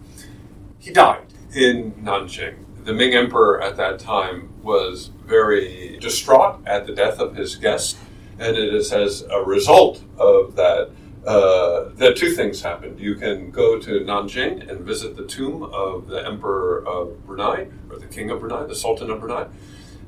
He 0.79 0.91
died 0.91 1.25
in 1.53 1.91
Nanjing. 1.93 2.55
The 2.83 2.93
Ming 2.93 3.13
Emperor 3.13 3.61
at 3.61 3.75
that 3.77 3.99
time 3.99 4.49
was 4.63 5.11
very 5.25 5.97
distraught 5.99 6.61
at 6.65 6.85
the 6.87 6.93
death 6.93 7.19
of 7.19 7.35
his 7.35 7.55
guest, 7.55 7.97
and 8.39 8.55
it 8.55 8.73
is 8.73 8.91
as 8.91 9.23
a 9.29 9.43
result 9.43 10.01
of 10.17 10.55
that 10.55 10.89
uh, 11.27 11.89
that 11.95 12.15
two 12.15 12.31
things 12.31 12.61
happened. 12.61 12.99
You 13.01 13.15
can 13.15 13.51
go 13.51 13.77
to 13.77 13.99
Nanjing 13.99 14.69
and 14.69 14.79
visit 14.79 15.17
the 15.17 15.25
tomb 15.25 15.61
of 15.61 16.07
the 16.07 16.25
Emperor 16.25 16.87
of 16.87 17.25
Brunei, 17.25 17.67
or 17.89 17.99
the 17.99 18.05
King 18.07 18.31
of 18.31 18.39
Brunei, 18.39 18.65
the 18.65 18.75
Sultan 18.75 19.09
of 19.09 19.19
Brunei, 19.19 19.47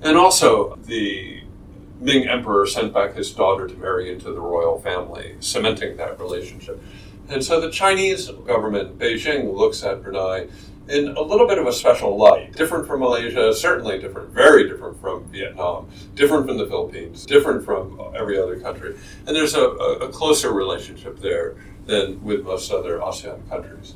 and 0.02 0.18
also 0.18 0.78
the 0.86 1.44
Ming 2.00 2.30
Emperor 2.30 2.66
sent 2.66 2.94
back 2.94 3.16
his 3.16 3.34
daughter 3.34 3.68
to 3.68 3.76
marry 3.76 4.10
into 4.10 4.32
the 4.32 4.40
royal 4.40 4.80
family, 4.80 5.36
cementing 5.42 5.98
that 5.98 6.18
relationship. 6.20 6.82
And 7.28 7.44
so 7.44 7.60
the 7.60 7.70
Chinese 7.70 8.30
government, 8.48 8.98
Beijing, 8.98 9.54
looks 9.54 9.84
at 9.84 10.02
Brunei 10.02 10.48
in 10.90 11.10
a 11.10 11.22
little 11.22 11.48
bit 11.48 11.58
of 11.58 11.68
a 11.68 11.74
special 11.74 12.18
light. 12.18 12.54
Different 12.56 12.88
from 12.88 13.02
Malaysia, 13.02 13.54
certainly 13.54 14.00
different, 14.00 14.32
very 14.32 14.68
different 14.68 15.00
from 15.00 15.24
Vietnam, 15.26 15.88
different 16.16 16.48
from 16.48 16.58
the 16.58 16.66
Philippines, 16.66 17.26
different 17.26 17.64
from 17.64 18.02
every 18.16 18.40
other 18.40 18.60
country. 18.60 18.98
And 19.28 19.36
there's 19.36 19.54
a, 19.54 19.64
a 19.64 20.10
closer 20.10 20.52
relationship 20.52 21.20
there 21.20 21.56
than 21.86 22.24
with 22.24 22.44
most 22.44 22.72
other 22.72 23.00
ASEAN 23.00 23.48
countries. 23.50 23.96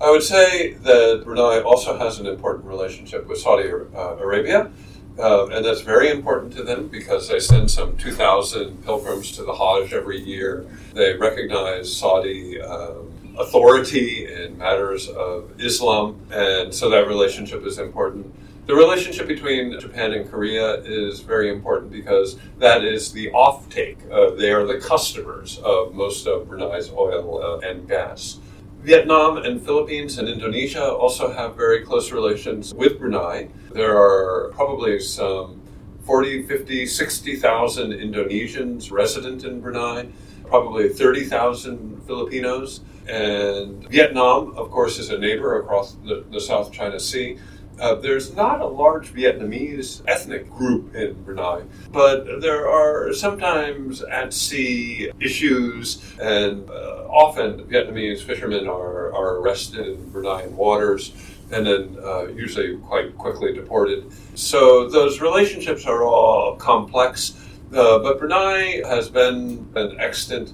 I 0.00 0.10
would 0.10 0.22
say 0.22 0.74
that 0.74 1.22
Brunei 1.24 1.60
also 1.60 1.96
has 1.98 2.18
an 2.18 2.26
important 2.26 2.66
relationship 2.66 3.26
with 3.26 3.38
Saudi 3.38 3.70
uh, 3.70 4.16
Arabia. 4.16 4.70
Uh, 5.16 5.46
and 5.46 5.64
that's 5.64 5.82
very 5.82 6.10
important 6.10 6.52
to 6.52 6.64
them 6.64 6.88
because 6.88 7.28
they 7.28 7.38
send 7.38 7.70
some 7.70 7.96
2,000 7.96 8.84
pilgrims 8.84 9.30
to 9.30 9.44
the 9.44 9.54
Hajj 9.54 9.92
every 9.92 10.20
year. 10.20 10.66
They 10.92 11.14
recognize 11.14 11.96
Saudi 11.96 12.60
um, 12.60 13.13
authority 13.38 14.32
in 14.32 14.58
matters 14.58 15.08
of 15.08 15.60
Islam, 15.60 16.20
and 16.30 16.72
so 16.74 16.88
that 16.90 17.08
relationship 17.08 17.64
is 17.66 17.78
important. 17.78 18.34
The 18.66 18.74
relationship 18.74 19.26
between 19.28 19.78
Japan 19.78 20.12
and 20.12 20.30
Korea 20.30 20.76
is 20.82 21.20
very 21.20 21.50
important 21.50 21.92
because 21.92 22.38
that 22.58 22.82
is 22.82 23.12
the 23.12 23.30
offtake. 23.32 23.98
Uh, 24.10 24.34
they 24.36 24.52
are 24.52 24.64
the 24.64 24.78
customers 24.78 25.58
of 25.58 25.92
most 25.92 26.26
of 26.26 26.48
Brunei's 26.48 26.90
oil 26.90 27.42
uh, 27.42 27.58
and 27.68 27.86
gas. 27.86 28.38
Vietnam 28.80 29.38
and 29.38 29.62
Philippines 29.62 30.18
and 30.18 30.28
Indonesia 30.28 30.84
also 30.92 31.32
have 31.32 31.56
very 31.56 31.84
close 31.84 32.12
relations 32.12 32.72
with 32.74 32.98
Brunei. 32.98 33.48
There 33.72 33.96
are 33.96 34.50
probably 34.54 35.00
some 35.00 35.60
40, 36.04 36.46
50, 36.46 36.86
60,000 36.86 37.92
Indonesians 37.92 38.90
resident 38.90 39.44
in 39.44 39.60
Brunei, 39.60 40.08
probably 40.46 40.88
30,000 40.90 42.02
Filipinos. 42.06 42.80
And 43.08 43.88
Vietnam, 43.88 44.54
of 44.56 44.70
course, 44.70 44.98
is 44.98 45.10
a 45.10 45.18
neighbor 45.18 45.60
across 45.60 45.94
the, 45.94 46.24
the 46.30 46.40
South 46.40 46.72
China 46.72 46.98
Sea. 46.98 47.38
Uh, 47.78 47.96
there's 47.96 48.36
not 48.36 48.60
a 48.60 48.66
large 48.66 49.12
Vietnamese 49.12 50.00
ethnic 50.06 50.48
group 50.48 50.94
in 50.94 51.20
Brunei, 51.24 51.62
but 51.90 52.40
there 52.40 52.68
are 52.68 53.12
sometimes 53.12 54.00
at 54.02 54.32
sea 54.32 55.10
issues, 55.18 56.00
and 56.20 56.70
uh, 56.70 57.06
often 57.10 57.64
Vietnamese 57.64 58.22
fishermen 58.22 58.68
are, 58.68 59.12
are 59.12 59.38
arrested 59.38 59.88
in 59.88 59.96
Bruneian 60.12 60.52
waters 60.52 61.12
and 61.50 61.66
then 61.66 61.96
uh, 62.02 62.26
usually 62.26 62.76
quite 62.78 63.16
quickly 63.16 63.52
deported. 63.52 64.10
So 64.34 64.88
those 64.88 65.20
relationships 65.20 65.86
are 65.86 66.04
all 66.04 66.56
complex, 66.56 67.34
uh, 67.72 67.98
but 67.98 68.18
Brunei 68.18 68.82
has 68.86 69.08
been 69.08 69.68
an 69.74 70.00
extant 70.00 70.52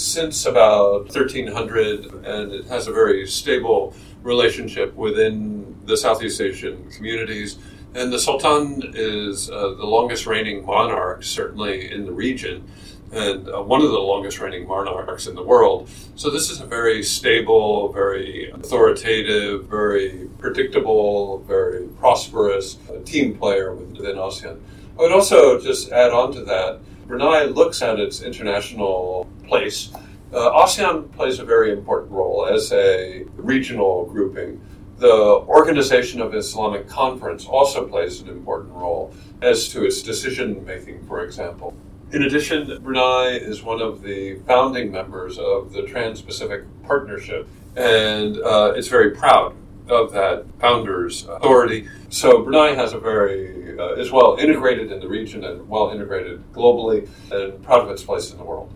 since 0.00 0.46
about 0.46 1.04
1300, 1.14 2.24
and 2.24 2.52
it 2.52 2.66
has 2.66 2.86
a 2.86 2.92
very 2.92 3.26
stable 3.26 3.94
relationship 4.22 4.94
within 4.94 5.76
the 5.84 5.96
Southeast 5.96 6.40
Asian 6.40 6.90
communities. 6.90 7.58
And 7.94 8.12
the 8.12 8.18
Sultan 8.18 8.92
is 8.94 9.50
uh, 9.50 9.74
the 9.74 9.86
longest 9.86 10.26
reigning 10.26 10.64
monarch, 10.64 11.24
certainly 11.24 11.90
in 11.90 12.06
the 12.06 12.12
region, 12.12 12.68
and 13.12 13.48
uh, 13.48 13.60
one 13.60 13.82
of 13.82 13.90
the 13.90 13.98
longest 13.98 14.38
reigning 14.38 14.68
monarchs 14.68 15.26
in 15.26 15.34
the 15.34 15.42
world. 15.42 15.88
So, 16.14 16.30
this 16.30 16.50
is 16.50 16.60
a 16.60 16.66
very 16.66 17.02
stable, 17.02 17.92
very 17.92 18.50
authoritative, 18.52 19.64
very 19.64 20.28
predictable, 20.38 21.40
very 21.40 21.88
prosperous 21.98 22.78
uh, 22.88 23.02
team 23.04 23.36
player 23.36 23.74
within 23.74 24.16
ASEAN. 24.16 24.60
I 24.96 25.02
would 25.02 25.12
also 25.12 25.60
just 25.60 25.90
add 25.90 26.12
on 26.12 26.32
to 26.34 26.44
that 26.44 26.78
Brunei 27.10 27.46
looks 27.46 27.82
at 27.82 27.98
its 27.98 28.22
international 28.22 29.28
place. 29.50 29.90
Uh, 30.32 30.64
ASEAN 30.64 31.10
plays 31.10 31.40
a 31.40 31.44
very 31.44 31.72
important 31.72 32.12
role 32.12 32.46
as 32.46 32.72
a 32.72 33.24
regional 33.36 34.06
grouping. 34.06 34.60
The 34.98 35.12
Organization 35.58 36.20
of 36.20 36.34
Islamic 36.36 36.86
Conference 36.88 37.46
also 37.46 37.84
plays 37.88 38.20
an 38.20 38.28
important 38.28 38.72
role 38.72 39.12
as 39.42 39.68
to 39.70 39.84
its 39.84 40.02
decision 40.02 40.64
making, 40.64 41.04
for 41.08 41.24
example. 41.24 41.74
In 42.12 42.22
addition, 42.22 42.80
Brunei 42.80 43.38
is 43.52 43.64
one 43.64 43.82
of 43.82 44.02
the 44.02 44.36
founding 44.46 44.92
members 44.92 45.36
of 45.38 45.72
the 45.72 45.82
Trans 45.82 46.22
Pacific 46.22 46.62
Partnership, 46.84 47.48
and 47.76 48.36
uh, 48.38 48.74
it's 48.76 48.88
very 48.88 49.10
proud 49.10 49.56
of 49.88 50.12
that 50.12 50.44
founder's 50.60 51.26
authority. 51.26 51.88
So 52.08 52.42
Brunei 52.42 52.74
has 52.74 52.92
a 52.92 53.00
very 53.00 53.78
uh, 53.80 53.94
is 53.94 54.12
well 54.12 54.36
integrated 54.38 54.92
in 54.92 55.00
the 55.00 55.08
region 55.08 55.42
and 55.44 55.68
well 55.68 55.90
integrated 55.90 56.52
globally, 56.52 57.08
and 57.32 57.60
proud 57.64 57.82
of 57.84 57.90
its 57.90 58.04
place 58.04 58.30
in 58.30 58.38
the 58.38 58.44
world. 58.44 58.70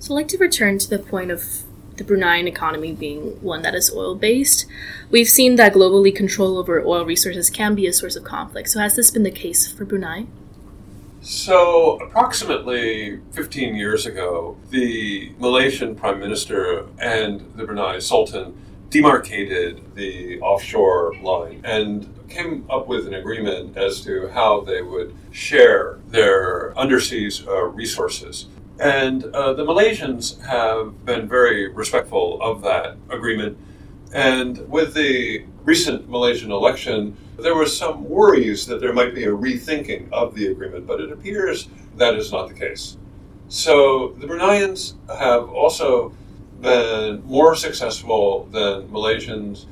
So 0.00 0.14
I'd 0.14 0.16
like 0.16 0.28
to 0.28 0.38
return 0.38 0.78
to 0.78 0.88
the 0.88 0.98
point 0.98 1.30
of 1.30 1.44
the 1.98 2.04
Bruneian 2.04 2.46
economy 2.46 2.92
being 2.92 3.38
one 3.42 3.60
that 3.60 3.74
is 3.74 3.92
oil 3.92 4.14
based. 4.14 4.64
We've 5.10 5.28
seen 5.28 5.56
that 5.56 5.74
globally 5.74 6.16
control 6.16 6.56
over 6.56 6.82
oil 6.82 7.04
resources 7.04 7.50
can 7.50 7.74
be 7.74 7.86
a 7.86 7.92
source 7.92 8.16
of 8.16 8.24
conflict. 8.24 8.70
So 8.70 8.80
has 8.80 8.96
this 8.96 9.10
been 9.10 9.24
the 9.24 9.30
case 9.30 9.70
for 9.70 9.84
Brunei? 9.84 10.24
So, 11.20 11.98
approximately 11.98 13.20
15 13.32 13.74
years 13.74 14.06
ago, 14.06 14.56
the 14.70 15.34
Malaysian 15.38 15.94
Prime 15.94 16.18
Minister 16.18 16.86
and 16.98 17.52
the 17.56 17.66
Brunei 17.66 17.98
Sultan 17.98 18.56
demarcated 18.88 19.82
the 19.96 20.40
offshore 20.40 21.14
line 21.20 21.60
and 21.62 22.08
came 22.30 22.64
up 22.70 22.88
with 22.88 23.06
an 23.06 23.12
agreement 23.12 23.76
as 23.76 24.00
to 24.00 24.28
how 24.28 24.62
they 24.62 24.80
would 24.80 25.14
share 25.30 25.98
their 26.08 26.72
underseas 26.72 27.46
uh, 27.46 27.64
resources. 27.64 28.46
And 28.80 29.24
uh, 29.24 29.52
the 29.52 29.64
Malaysians 29.64 30.40
have 30.46 31.04
been 31.04 31.28
very 31.28 31.68
respectful 31.68 32.40
of 32.40 32.62
that 32.62 32.96
agreement. 33.10 33.58
And 34.14 34.66
with 34.70 34.94
the 34.94 35.44
recent 35.64 36.08
Malaysian 36.08 36.50
election, 36.50 37.14
there 37.38 37.54
were 37.54 37.66
some 37.66 38.08
worries 38.08 38.66
that 38.66 38.80
there 38.80 38.94
might 38.94 39.14
be 39.14 39.24
a 39.24 39.30
rethinking 39.30 40.10
of 40.10 40.34
the 40.34 40.46
agreement, 40.46 40.86
but 40.86 40.98
it 40.98 41.12
appears 41.12 41.68
that 41.98 42.14
is 42.14 42.32
not 42.32 42.48
the 42.48 42.54
case. 42.54 42.96
So 43.48 44.14
the 44.18 44.26
Bruneians 44.26 44.94
have 45.08 45.50
also 45.50 46.14
been 46.62 47.22
more 47.26 47.54
successful 47.56 48.48
than 48.50 48.88
Malaysians 48.88 49.66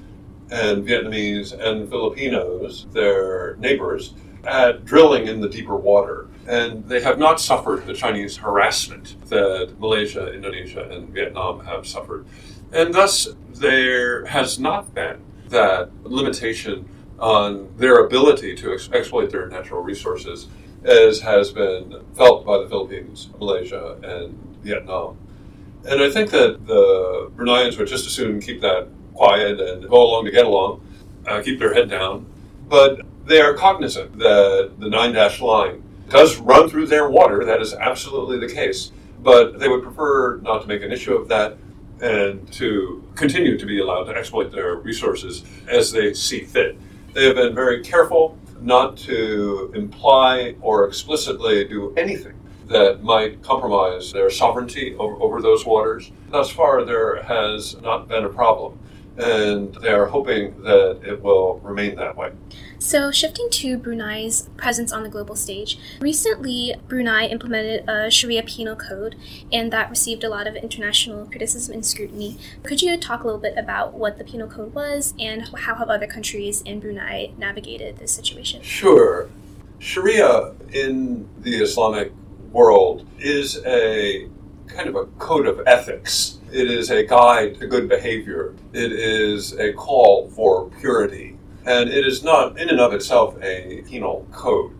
and 0.50 0.86
Vietnamese 0.86 1.58
and 1.58 1.88
Filipinos, 1.88 2.86
their 2.92 3.56
neighbors, 3.56 4.12
at 4.44 4.84
drilling 4.84 5.28
in 5.28 5.40
the 5.40 5.48
deeper 5.48 5.76
water. 5.76 6.28
And 6.48 6.88
they 6.88 7.02
have 7.02 7.18
not 7.18 7.40
suffered 7.40 7.86
the 7.86 7.92
Chinese 7.92 8.38
harassment 8.38 9.16
that 9.28 9.78
Malaysia, 9.78 10.32
Indonesia, 10.32 10.88
and 10.90 11.10
Vietnam 11.10 11.66
have 11.66 11.86
suffered. 11.86 12.26
And 12.72 12.94
thus, 12.94 13.28
there 13.52 14.24
has 14.24 14.58
not 14.58 14.94
been 14.94 15.20
that 15.50 15.90
limitation 16.04 16.88
on 17.18 17.68
their 17.76 18.04
ability 18.04 18.54
to 18.56 18.72
ex- 18.72 18.88
exploit 18.92 19.30
their 19.30 19.46
natural 19.48 19.82
resources, 19.82 20.48
as 20.84 21.20
has 21.20 21.52
been 21.52 22.02
felt 22.14 22.46
by 22.46 22.58
the 22.58 22.68
Philippines, 22.68 23.28
Malaysia, 23.38 23.98
and 24.02 24.38
Vietnam. 24.62 25.18
And 25.84 26.00
I 26.00 26.10
think 26.10 26.30
that 26.30 26.66
the 26.66 27.30
Bruneians 27.36 27.76
would 27.78 27.88
just 27.88 28.06
as 28.06 28.12
soon 28.12 28.40
keep 28.40 28.62
that 28.62 28.88
quiet 29.14 29.60
and 29.60 29.88
go 29.88 30.02
along 30.02 30.24
to 30.24 30.30
get 30.30 30.46
along, 30.46 30.80
uh, 31.26 31.42
keep 31.42 31.58
their 31.58 31.74
head 31.74 31.90
down. 31.90 32.26
But 32.68 33.02
they 33.26 33.40
are 33.40 33.54
cognizant 33.54 34.18
that 34.18 34.72
the 34.78 34.88
nine 34.88 35.12
dash 35.12 35.40
line 35.40 35.82
does 36.08 36.38
run 36.38 36.68
through 36.68 36.86
their 36.86 37.08
water. 37.08 37.44
That 37.44 37.60
is 37.60 37.74
absolutely 37.74 38.38
the 38.38 38.52
case. 38.52 38.92
But 39.20 39.58
they 39.58 39.68
would 39.68 39.82
prefer 39.82 40.38
not 40.38 40.62
to 40.62 40.68
make 40.68 40.82
an 40.82 40.92
issue 40.92 41.14
of 41.14 41.28
that 41.28 41.56
and 42.00 42.50
to 42.52 43.04
continue 43.14 43.58
to 43.58 43.66
be 43.66 43.80
allowed 43.80 44.04
to 44.04 44.14
exploit 44.14 44.52
their 44.52 44.76
resources 44.76 45.44
as 45.68 45.90
they 45.90 46.14
see 46.14 46.44
fit. 46.44 46.78
They 47.12 47.26
have 47.26 47.34
been 47.34 47.54
very 47.54 47.82
careful 47.82 48.38
not 48.60 48.96
to 48.98 49.72
imply 49.74 50.54
or 50.60 50.86
explicitly 50.86 51.64
do 51.64 51.94
anything 51.96 52.34
that 52.66 53.02
might 53.02 53.42
compromise 53.42 54.12
their 54.12 54.30
sovereignty 54.30 54.94
over, 54.96 55.14
over, 55.22 55.40
those 55.40 55.64
waters. 55.64 56.12
Thus 56.30 56.50
far, 56.50 56.84
there 56.84 57.22
has 57.22 57.80
not 57.80 58.08
been 58.08 58.24
a 58.24 58.28
problem, 58.28 58.78
and 59.18 59.74
they 59.76 59.90
are 59.90 60.06
hoping 60.06 60.62
that 60.62 61.00
it 61.04 61.22
will 61.22 61.58
remain 61.60 61.96
that 61.96 62.16
way. 62.16 62.32
So, 62.78 63.10
shifting 63.10 63.50
to 63.50 63.76
Brunei's 63.76 64.48
presence 64.56 64.92
on 64.92 65.02
the 65.02 65.08
global 65.08 65.34
stage, 65.34 65.78
recently 66.00 66.76
Brunei 66.86 67.26
implemented 67.26 67.88
a 67.88 68.08
Sharia 68.08 68.44
penal 68.44 68.76
code, 68.76 69.16
and 69.52 69.72
that 69.72 69.90
received 69.90 70.22
a 70.22 70.28
lot 70.28 70.46
of 70.46 70.54
international 70.54 71.26
criticism 71.26 71.74
and 71.74 71.84
scrutiny. 71.84 72.38
Could 72.62 72.80
you 72.80 72.96
talk 72.96 73.24
a 73.24 73.26
little 73.26 73.40
bit 73.40 73.58
about 73.58 73.94
what 73.94 74.18
the 74.18 74.24
penal 74.24 74.48
code 74.48 74.74
was 74.74 75.12
and 75.18 75.48
how 75.48 75.74
have 75.74 75.90
other 75.90 76.06
countries 76.06 76.62
in 76.62 76.78
Brunei 76.78 77.32
navigated 77.36 77.98
this 77.98 78.12
situation? 78.12 78.62
Sure. 78.62 79.28
Sharia 79.80 80.54
in 80.72 81.28
the 81.40 81.56
Islamic 81.56 82.12
world 82.52 83.06
is 83.18 83.60
a 83.66 84.28
kind 84.68 84.88
of 84.88 84.94
a 84.96 85.06
code 85.18 85.46
of 85.46 85.62
ethics. 85.66 86.38
It 86.52 86.70
is 86.70 86.90
a 86.90 87.04
guide 87.04 87.58
to 87.60 87.66
good 87.66 87.88
behavior. 87.88 88.54
It 88.72 88.92
is 88.92 89.52
a 89.54 89.72
call 89.72 90.30
for 90.30 90.70
purity 90.80 91.38
and 91.68 91.90
it 91.90 92.06
is 92.06 92.24
not 92.24 92.58
in 92.58 92.70
and 92.70 92.80
of 92.80 92.94
itself 92.94 93.36
a 93.42 93.82
penal 93.82 94.26
code. 94.32 94.72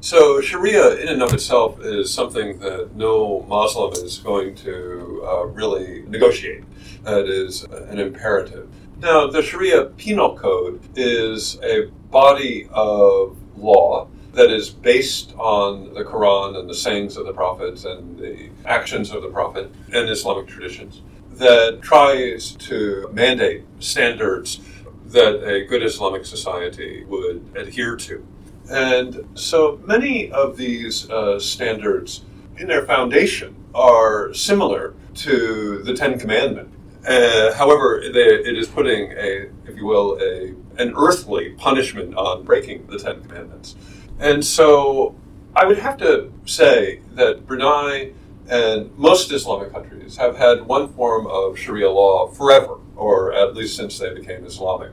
So 0.00 0.40
Sharia, 0.40 0.96
in 0.96 1.08
and 1.08 1.22
of 1.22 1.32
itself, 1.32 1.80
is 1.80 2.12
something 2.12 2.58
that 2.58 2.96
no 2.96 3.44
Muslim 3.48 3.92
is 3.92 4.18
going 4.18 4.56
to 4.56 5.24
uh, 5.24 5.44
really 5.46 6.02
negotiate. 6.08 6.64
That 7.04 7.28
is 7.28 7.62
an 7.64 8.00
imperative. 8.00 8.68
Now, 8.98 9.28
the 9.28 9.42
Sharia 9.42 9.84
penal 9.96 10.36
code 10.36 10.80
is 10.96 11.58
a 11.62 11.86
body 12.10 12.68
of 12.72 13.36
law 13.56 14.08
that 14.36 14.50
is 14.50 14.68
based 14.68 15.34
on 15.38 15.94
the 15.94 16.04
Quran 16.04 16.58
and 16.58 16.68
the 16.68 16.74
sayings 16.74 17.16
of 17.16 17.24
the 17.24 17.32
prophets 17.32 17.86
and 17.86 18.18
the 18.18 18.50
actions 18.66 19.10
of 19.10 19.22
the 19.22 19.28
prophet 19.28 19.72
and 19.94 20.10
Islamic 20.10 20.46
traditions 20.46 21.00
that 21.32 21.80
tries 21.80 22.52
to 22.52 23.08
mandate 23.14 23.64
standards 23.78 24.60
that 25.06 25.42
a 25.42 25.64
good 25.64 25.82
Islamic 25.82 26.26
society 26.26 27.04
would 27.04 27.50
adhere 27.56 27.96
to. 27.96 28.26
And 28.70 29.26
so 29.34 29.80
many 29.86 30.30
of 30.32 30.58
these 30.58 31.08
uh, 31.08 31.40
standards 31.40 32.20
in 32.58 32.66
their 32.66 32.84
foundation 32.84 33.56
are 33.74 34.34
similar 34.34 34.92
to 35.14 35.82
the 35.82 35.94
Ten 35.94 36.18
Commandments. 36.18 36.76
Uh, 37.08 37.54
however, 37.54 38.02
they, 38.12 38.20
it 38.20 38.58
is 38.58 38.68
putting 38.68 39.12
a, 39.12 39.48
if 39.66 39.76
you 39.76 39.86
will, 39.86 40.18
a, 40.20 40.54
an 40.82 40.92
earthly 40.94 41.50
punishment 41.50 42.14
on 42.16 42.44
breaking 42.44 42.86
the 42.88 42.98
Ten 42.98 43.22
Commandments. 43.22 43.76
And 44.18 44.44
so 44.44 45.14
I 45.54 45.66
would 45.66 45.78
have 45.78 45.96
to 45.98 46.32
say 46.44 47.00
that 47.14 47.46
Brunei 47.46 48.12
and 48.48 48.96
most 48.96 49.32
Islamic 49.32 49.72
countries 49.72 50.16
have 50.16 50.36
had 50.36 50.66
one 50.66 50.92
form 50.92 51.26
of 51.26 51.58
Sharia 51.58 51.90
law 51.90 52.28
forever 52.28 52.78
or 52.96 53.32
at 53.32 53.54
least 53.54 53.76
since 53.76 53.98
they 53.98 54.12
became 54.14 54.44
Islamic. 54.44 54.90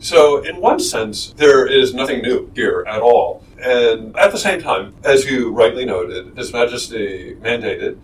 So, 0.00 0.42
in 0.42 0.60
one 0.60 0.80
sense, 0.80 1.32
there 1.36 1.66
is 1.66 1.94
nothing 1.94 2.20
new 2.20 2.50
here 2.54 2.84
at 2.86 3.00
all. 3.00 3.42
And 3.58 4.14
at 4.18 4.32
the 4.32 4.38
same 4.38 4.60
time, 4.60 4.94
as 5.02 5.24
you 5.24 5.50
rightly 5.50 5.86
noted, 5.86 6.36
His 6.36 6.52
Majesty 6.52 7.36
mandated 7.36 7.98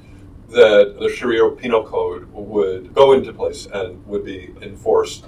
that 0.49 0.97
the 0.99 1.09
Sharia 1.11 1.51
penal 1.51 1.85
code 1.85 2.33
would 2.33 2.95
go 2.95 3.13
into 3.13 3.33
place 3.33 3.67
and 3.67 4.05
would 4.07 4.25
be 4.25 4.55
enforced. 4.63 5.27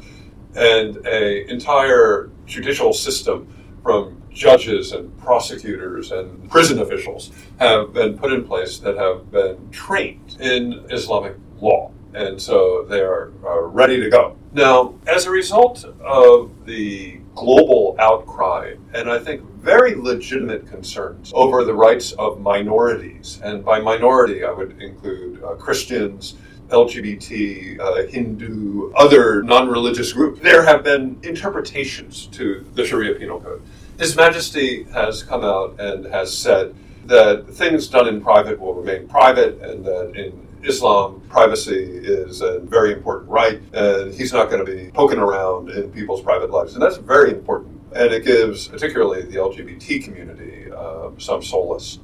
And 0.55 0.97
an 1.07 1.51
entire 1.51 2.31
judicial 2.47 2.93
system 2.93 3.53
from 3.83 4.22
judges 4.35 4.93
and 4.93 5.17
prosecutors 5.19 6.13
and 6.13 6.51
prison 6.51 6.79
officials 6.81 7.31
have 7.59 7.93
been 7.93 8.17
put 8.17 8.33
in 8.33 8.45
place 8.45 8.79
that 8.79 8.97
have 8.97 9.31
been 9.31 9.71
trained 9.71 10.37
in 10.41 10.85
Islamic 10.91 11.37
law 11.61 11.91
and 12.15 12.41
so 12.41 12.85
they 12.89 13.01
are, 13.01 13.33
are 13.45 13.69
ready 13.69 14.01
to 14.01 14.11
go. 14.11 14.37
Now, 14.53 14.95
as 15.07 15.27
a 15.27 15.31
result 15.31 15.85
of 16.01 16.51
the 16.67 17.21
global 17.35 17.97
outcry, 17.99 18.75
and 18.93 19.11
I 19.11 19.19
think 19.19 19.43
very 19.55 19.95
legitimate 19.95 20.67
concerns 20.67 21.33
over 21.35 21.65
the 21.65 21.75
rights 21.75 22.13
of 22.13 22.41
minorities, 22.41 23.41
and 23.43 23.65
by 23.65 23.81
minority 23.81 24.45
I 24.45 24.53
would 24.53 24.81
include 24.83 25.43
uh, 25.43 25.55
Christians, 25.55 26.35
LGBT, 26.69 27.81
uh, 27.81 28.07
Hindu, 28.09 28.93
other 28.95 29.43
non 29.43 29.69
religious 29.69 30.13
groups, 30.13 30.41
there 30.41 30.63
have 30.63 30.83
been 30.83 31.19
interpretations 31.23 32.27
to 32.29 32.67
the 32.75 32.85
Sharia 32.85 33.15
Penal 33.15 33.41
Code. 33.41 33.63
His 33.99 34.17
Majesty 34.17 34.85
has 34.93 35.23
come 35.23 35.45
out 35.45 35.79
and 35.79 36.07
has 36.07 36.37
said 36.37 36.75
that 37.07 37.49
things 37.49 37.89
done 37.89 38.09
in 38.09 38.21
private 38.21 38.59
will 38.59 38.75
remain 38.75 39.09
private, 39.09 39.61
and 39.61 39.85
that 39.85 40.17
in 40.17 40.47
Islam, 40.63 41.21
privacy 41.29 41.83
is 41.83 42.41
a 42.41 42.61
very 42.61 42.93
important 42.93 43.29
right, 43.31 43.61
and 43.73 44.15
he's 44.15 44.33
not 44.33 44.51
going 44.51 44.65
to 44.65 44.71
be 44.71 44.91
poking 44.93 45.19
around 45.19 45.71
in 45.71 45.91
people's 45.91 46.23
private 46.23 46.51
lives. 46.51 46.75
And 46.75 46.83
that's 46.83 46.99
very 46.99 47.31
important. 47.31 47.81
And 47.95 48.13
it 48.13 48.25
gives, 48.25 48.69
particularly 48.69 49.23
the 49.23 49.37
LGBT 49.37 50.05
community, 50.05 50.71
uh, 50.73 51.11
some 51.19 51.43
solace. 51.43 51.99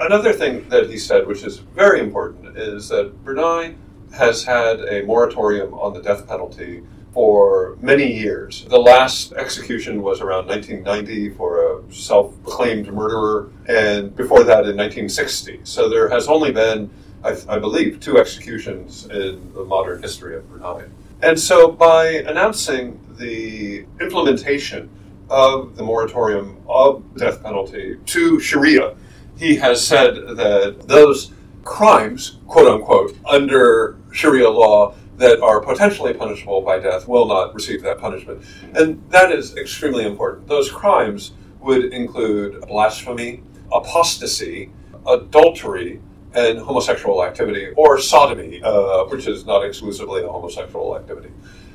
Another 0.00 0.32
thing 0.32 0.68
that 0.68 0.88
he 0.88 0.98
said, 0.98 1.26
which 1.26 1.42
is 1.42 1.58
very 1.58 2.00
important, 2.00 2.56
is 2.56 2.88
that 2.88 3.24
Brunei 3.24 3.74
has 4.12 4.44
had 4.44 4.80
a 4.80 5.02
moratorium 5.02 5.74
on 5.74 5.92
the 5.92 6.00
death 6.00 6.26
penalty 6.26 6.82
for 7.16 7.78
many 7.80 8.12
years. 8.12 8.66
The 8.68 8.78
last 8.78 9.32
execution 9.32 10.02
was 10.02 10.20
around 10.20 10.48
1990 10.48 11.30
for 11.30 11.78
a 11.78 11.90
self 11.90 12.34
proclaimed 12.42 12.92
murderer, 12.92 13.48
and 13.66 14.14
before 14.14 14.44
that 14.44 14.66
in 14.68 14.76
1960. 14.76 15.60
So 15.64 15.88
there 15.88 16.10
has 16.10 16.28
only 16.28 16.52
been 16.52 16.90
I, 17.24 17.36
I 17.48 17.58
believe, 17.58 18.00
two 18.00 18.18
executions 18.18 19.06
in 19.06 19.52
the 19.54 19.64
modern 19.64 20.02
history 20.02 20.36
of 20.36 20.46
Brunei. 20.46 20.84
And 21.22 21.40
so, 21.40 21.70
by 21.70 22.06
announcing 22.06 23.00
the 23.18 23.86
implementation 23.98 24.90
of 25.30 25.74
the 25.74 25.82
moratorium 25.82 26.58
of 26.68 27.02
death 27.16 27.42
penalty 27.42 27.96
to 28.04 28.38
Sharia, 28.40 28.94
he 29.38 29.56
has 29.56 29.84
said 29.84 30.14
that 30.36 30.86
those 30.86 31.32
crimes, 31.64 32.36
quote 32.46 32.68
unquote, 32.68 33.16
under 33.24 33.96
Sharia 34.12 34.50
law 34.50 34.94
that 35.16 35.40
are 35.40 35.60
potentially 35.60 36.12
punishable 36.12 36.60
by 36.60 36.78
death 36.78 37.08
will 37.08 37.26
not 37.26 37.54
receive 37.54 37.82
that 37.82 37.98
punishment. 37.98 38.42
And 38.74 39.02
that 39.10 39.32
is 39.32 39.56
extremely 39.56 40.04
important. 40.04 40.46
Those 40.46 40.70
crimes 40.70 41.32
would 41.60 41.92
include 41.92 42.60
blasphemy, 42.68 43.42
apostasy, 43.72 44.70
adultery, 45.06 46.00
and 46.34 46.58
homosexual 46.58 47.24
activity, 47.24 47.68
or 47.76 47.98
sodomy, 47.98 48.60
uh, 48.62 49.04
which 49.04 49.26
is 49.26 49.46
not 49.46 49.64
exclusively 49.64 50.22
a 50.22 50.28
homosexual 50.28 50.96
activity. 50.96 51.30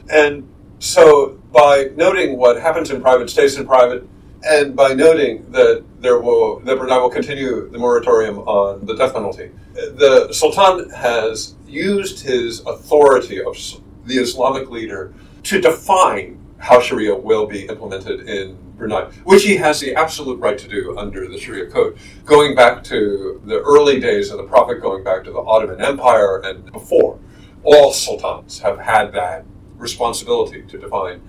And 0.09 0.47
so, 0.79 1.39
by 1.51 1.89
noting 1.95 2.37
what 2.37 2.61
happens 2.61 2.91
in 2.91 3.01
private 3.01 3.29
stays 3.29 3.57
in 3.57 3.65
private, 3.65 4.07
and 4.43 4.75
by 4.75 4.93
noting 4.93 5.49
that 5.51 5.83
there 5.99 6.19
will 6.19 6.59
that 6.61 6.77
Brunei 6.77 6.97
will 6.97 7.09
continue 7.09 7.69
the 7.69 7.77
moratorium 7.77 8.39
on 8.39 8.85
the 8.85 8.95
death 8.95 9.13
penalty, 9.13 9.51
the 9.73 10.31
Sultan 10.31 10.89
has 10.91 11.55
used 11.71 12.19
his 12.19 12.59
authority 12.61 13.41
of 13.41 13.55
the 14.05 14.15
Islamic 14.15 14.69
leader 14.69 15.13
to 15.43 15.61
define 15.61 16.37
how 16.57 16.79
Sharia 16.79 17.15
will 17.15 17.47
be 17.47 17.65
implemented 17.65 18.27
in 18.29 18.57
Brunei, 18.77 19.05
which 19.23 19.43
he 19.43 19.57
has 19.57 19.79
the 19.79 19.95
absolute 19.95 20.39
right 20.39 20.57
to 20.57 20.67
do 20.67 20.97
under 20.97 21.27
the 21.27 21.39
Sharia 21.39 21.69
code. 21.69 21.97
Going 22.25 22.55
back 22.55 22.83
to 22.85 23.41
the 23.45 23.61
early 23.61 23.99
days 23.99 24.29
of 24.29 24.37
the 24.37 24.43
Prophet, 24.43 24.81
going 24.81 25.03
back 25.03 25.23
to 25.23 25.31
the 25.31 25.39
Ottoman 25.39 25.81
Empire 25.81 26.39
and 26.39 26.71
before, 26.71 27.19
all 27.63 27.91
sultans 27.93 28.59
have 28.59 28.79
had 28.79 29.11
that 29.13 29.45
responsibility 29.77 30.63
to 30.63 30.77
define 30.77 31.21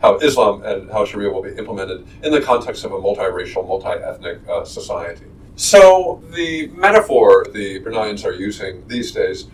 how 0.00 0.16
Islam 0.18 0.62
and 0.64 0.90
how 0.90 1.04
Sharia 1.04 1.30
will 1.30 1.42
be 1.42 1.50
implemented 1.50 2.06
in 2.22 2.32
the 2.32 2.40
context 2.40 2.84
of 2.84 2.92
a 2.92 2.96
multiracial, 2.98 3.66
multi-ethnic 3.66 4.46
uh, 4.48 4.64
society. 4.64 5.26
So 5.56 6.22
the 6.30 6.68
metaphor 6.68 7.46
the 7.52 7.80
Bruneians 7.80 8.24
are 8.24 8.32
using 8.32 8.86
these 8.86 9.10
days 9.12 9.48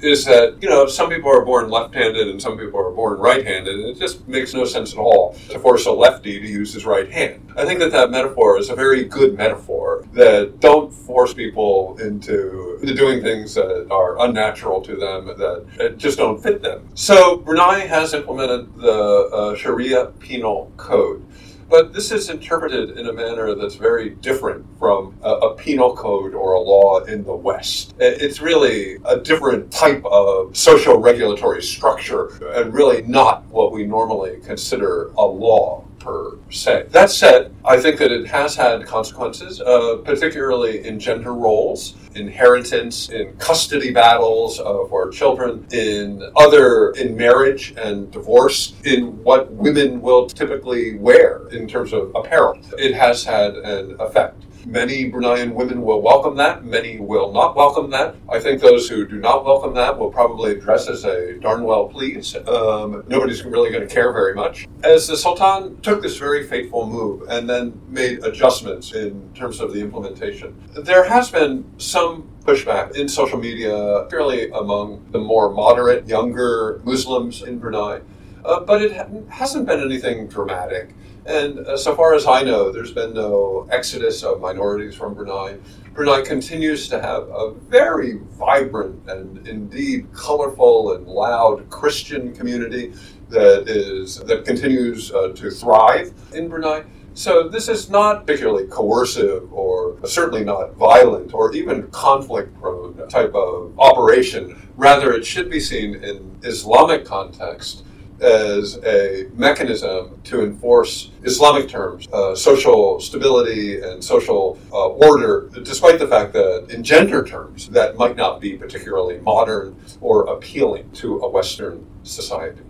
is 0.00 0.24
that, 0.24 0.56
you 0.60 0.68
know, 0.68 0.86
some 0.86 1.08
people 1.08 1.30
are 1.30 1.44
born 1.44 1.70
left 1.70 1.94
handed 1.94 2.28
and 2.28 2.40
some 2.40 2.58
people 2.58 2.78
are 2.78 2.90
born 2.90 3.18
right 3.18 3.46
handed, 3.46 3.74
and 3.74 3.88
it 3.88 3.98
just 3.98 4.26
makes 4.28 4.52
no 4.52 4.64
sense 4.64 4.92
at 4.92 4.98
all 4.98 5.34
to 5.48 5.58
force 5.58 5.86
a 5.86 5.92
lefty 5.92 6.40
to 6.40 6.46
use 6.46 6.74
his 6.74 6.84
right 6.84 7.10
hand. 7.10 7.52
I 7.56 7.64
think 7.64 7.78
that 7.80 7.92
that 7.92 8.10
metaphor 8.10 8.58
is 8.58 8.68
a 8.70 8.74
very 8.74 9.04
good 9.04 9.36
metaphor 9.36 10.04
that 10.12 10.60
don't 10.60 10.92
force 10.92 11.32
people 11.32 11.96
into, 12.00 12.78
into 12.82 12.94
doing 12.94 13.22
things 13.22 13.54
that 13.54 13.86
are 13.90 14.20
unnatural 14.20 14.80
to 14.82 14.96
them, 14.96 15.26
that 15.26 15.96
just 15.96 16.18
don't 16.18 16.42
fit 16.42 16.62
them. 16.62 16.88
So 16.94 17.36
Brunei 17.38 17.80
has 17.86 18.14
implemented 18.14 18.74
the 18.76 18.90
uh, 19.32 19.56
Sharia 19.56 20.06
penal 20.18 20.72
code. 20.76 21.24
But 21.68 21.92
this 21.92 22.12
is 22.12 22.30
interpreted 22.30 22.98
in 22.98 23.08
a 23.08 23.12
manner 23.12 23.54
that's 23.54 23.74
very 23.74 24.10
different 24.10 24.64
from 24.78 25.14
a, 25.22 25.30
a, 25.30 25.54
penal 25.54 25.96
code 25.96 26.34
or 26.34 26.52
a 26.52 26.60
law 26.60 27.00
in 27.04 27.24
the 27.24 27.34
West. 27.34 27.94
It's 27.98 28.40
really 28.40 28.98
a 29.04 29.18
different 29.18 29.70
type 29.70 30.04
of 30.04 30.56
social 30.56 30.98
regulatory 30.98 31.62
structure 31.62 32.28
and 32.54 32.72
really 32.72 33.02
not 33.02 33.44
what 33.46 33.72
we 33.72 33.84
normally 33.84 34.40
consider 34.44 35.10
a 35.16 35.24
law 35.24 35.83
per 36.04 36.36
se. 36.50 36.86
That 36.90 37.10
said, 37.10 37.54
I 37.64 37.80
think 37.80 37.98
that 37.98 38.12
it 38.12 38.26
has 38.26 38.54
had 38.54 38.84
consequences, 38.86 39.60
uh, 39.60 39.96
particularly 40.04 40.86
in 40.86 41.00
gender 41.00 41.32
roles, 41.32 41.94
inheritance, 42.14 43.08
in 43.08 43.34
custody 43.38 43.90
battles 43.90 44.60
uh, 44.60 44.84
for 44.88 45.10
children, 45.10 45.66
in 45.72 46.22
other, 46.36 46.90
in 46.90 47.16
marriage 47.16 47.74
and 47.76 48.10
divorce, 48.10 48.74
in 48.84 49.22
what 49.24 49.50
women 49.50 50.00
will 50.00 50.26
typically 50.28 50.96
wear 50.96 51.48
in 51.48 51.66
terms 51.66 51.92
of 51.92 52.14
apparel. 52.14 52.58
It 52.78 52.94
has 52.94 53.24
had 53.24 53.54
an 53.56 53.96
effect. 53.98 54.42
Many 54.66 55.10
Bruneian 55.10 55.52
women 55.52 55.82
will 55.82 56.00
welcome 56.00 56.36
that, 56.36 56.64
many 56.64 56.98
will 56.98 57.32
not 57.32 57.54
welcome 57.54 57.90
that. 57.90 58.16
I 58.30 58.40
think 58.40 58.62
those 58.62 58.88
who 58.88 59.06
do 59.06 59.16
not 59.18 59.44
welcome 59.44 59.74
that 59.74 59.98
will 59.98 60.10
probably 60.10 60.58
dress 60.58 60.88
as 60.88 61.04
a 61.04 61.38
darn 61.38 61.64
well 61.64 61.86
please. 61.88 62.34
Um, 62.34 63.04
nobody's 63.06 63.44
really 63.44 63.70
going 63.70 63.86
to 63.86 63.94
care 63.94 64.12
very 64.12 64.34
much. 64.34 64.66
As 64.82 65.06
the 65.06 65.18
Sultan 65.18 65.80
took 65.82 66.00
this 66.00 66.16
very 66.16 66.46
fateful 66.46 66.88
move 66.88 67.28
and 67.28 67.48
then 67.48 67.78
made 67.88 68.24
adjustments 68.24 68.92
in 68.94 69.30
terms 69.34 69.60
of 69.60 69.74
the 69.74 69.80
implementation, 69.80 70.54
there 70.74 71.04
has 71.04 71.30
been 71.30 71.64
some 71.76 72.30
pushback 72.44 72.96
in 72.96 73.06
social 73.06 73.38
media, 73.38 74.06
fairly 74.08 74.50
among 74.50 75.04
the 75.10 75.18
more 75.18 75.50
moderate, 75.50 76.08
younger 76.08 76.80
Muslims 76.84 77.42
in 77.42 77.58
Brunei. 77.58 78.00
Uh, 78.44 78.60
but 78.60 78.82
it 78.82 78.94
ha- 78.94 79.06
hasn't 79.30 79.66
been 79.66 79.80
anything 79.80 80.26
dramatic. 80.28 80.94
And 81.26 81.60
uh, 81.60 81.76
so 81.76 81.94
far 81.94 82.14
as 82.14 82.26
I 82.26 82.42
know, 82.42 82.70
there's 82.70 82.92
been 82.92 83.14
no 83.14 83.66
exodus 83.70 84.22
of 84.22 84.40
minorities 84.40 84.94
from 84.94 85.14
Brunei. 85.14 85.56
Brunei 85.94 86.22
continues 86.22 86.88
to 86.88 87.00
have 87.00 87.28
a 87.28 87.52
very 87.52 88.18
vibrant 88.32 89.08
and 89.08 89.46
indeed 89.48 90.12
colorful 90.12 90.94
and 90.94 91.06
loud 91.06 91.70
Christian 91.70 92.34
community 92.34 92.92
that 93.30 93.68
is 93.68 94.16
that 94.24 94.44
continues 94.44 95.12
uh, 95.12 95.28
to 95.28 95.50
thrive 95.50 96.12
in 96.34 96.48
Brunei. 96.48 96.84
So 97.14 97.48
this 97.48 97.68
is 97.68 97.88
not 97.88 98.26
particularly 98.26 98.66
coercive 98.66 99.50
or 99.52 99.96
certainly 100.04 100.44
not 100.44 100.74
violent 100.74 101.32
or 101.32 101.54
even 101.54 101.86
conflict 101.88 102.60
prone 102.60 103.08
type 103.08 103.34
of 103.34 103.78
operation. 103.78 104.68
Rather, 104.76 105.12
it 105.14 105.24
should 105.24 105.48
be 105.48 105.60
seen 105.60 105.94
in 106.02 106.36
Islamic 106.42 107.04
context 107.04 107.84
as 108.20 108.78
a 108.84 109.28
mechanism 109.34 110.20
to 110.24 110.42
enforce 110.42 111.10
Islamic 111.22 111.68
terms, 111.68 112.08
uh, 112.12 112.34
social 112.34 113.00
stability 113.00 113.80
and 113.80 114.02
social 114.02 114.58
uh, 114.72 114.88
order, 114.88 115.50
despite 115.62 115.98
the 115.98 116.06
fact 116.06 116.32
that 116.32 116.66
in 116.70 116.82
gender 116.82 117.24
terms, 117.24 117.68
that 117.70 117.96
might 117.96 118.16
not 118.16 118.40
be 118.40 118.56
particularly 118.56 119.18
modern 119.20 119.76
or 120.00 120.24
appealing 120.24 120.90
to 120.92 121.20
a 121.20 121.28
Western 121.28 121.86
society. 122.02 122.62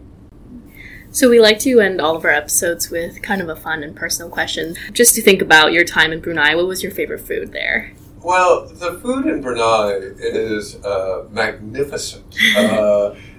So, 1.10 1.30
we 1.30 1.38
like 1.38 1.60
to 1.60 1.78
end 1.78 2.00
all 2.00 2.16
of 2.16 2.24
our 2.24 2.32
episodes 2.32 2.90
with 2.90 3.22
kind 3.22 3.40
of 3.40 3.48
a 3.48 3.54
fun 3.54 3.84
and 3.84 3.94
personal 3.94 4.28
question. 4.28 4.74
Just 4.92 5.14
to 5.14 5.22
think 5.22 5.40
about 5.40 5.72
your 5.72 5.84
time 5.84 6.10
in 6.10 6.20
Brunei, 6.20 6.56
what 6.56 6.66
was 6.66 6.82
your 6.82 6.90
favorite 6.90 7.20
food 7.20 7.52
there? 7.52 7.92
Well, 8.20 8.66
the 8.66 8.98
food 8.98 9.26
in 9.26 9.40
Brunei 9.40 9.98
is 10.18 10.82
uh, 10.84 11.26
magnificent. 11.30 12.24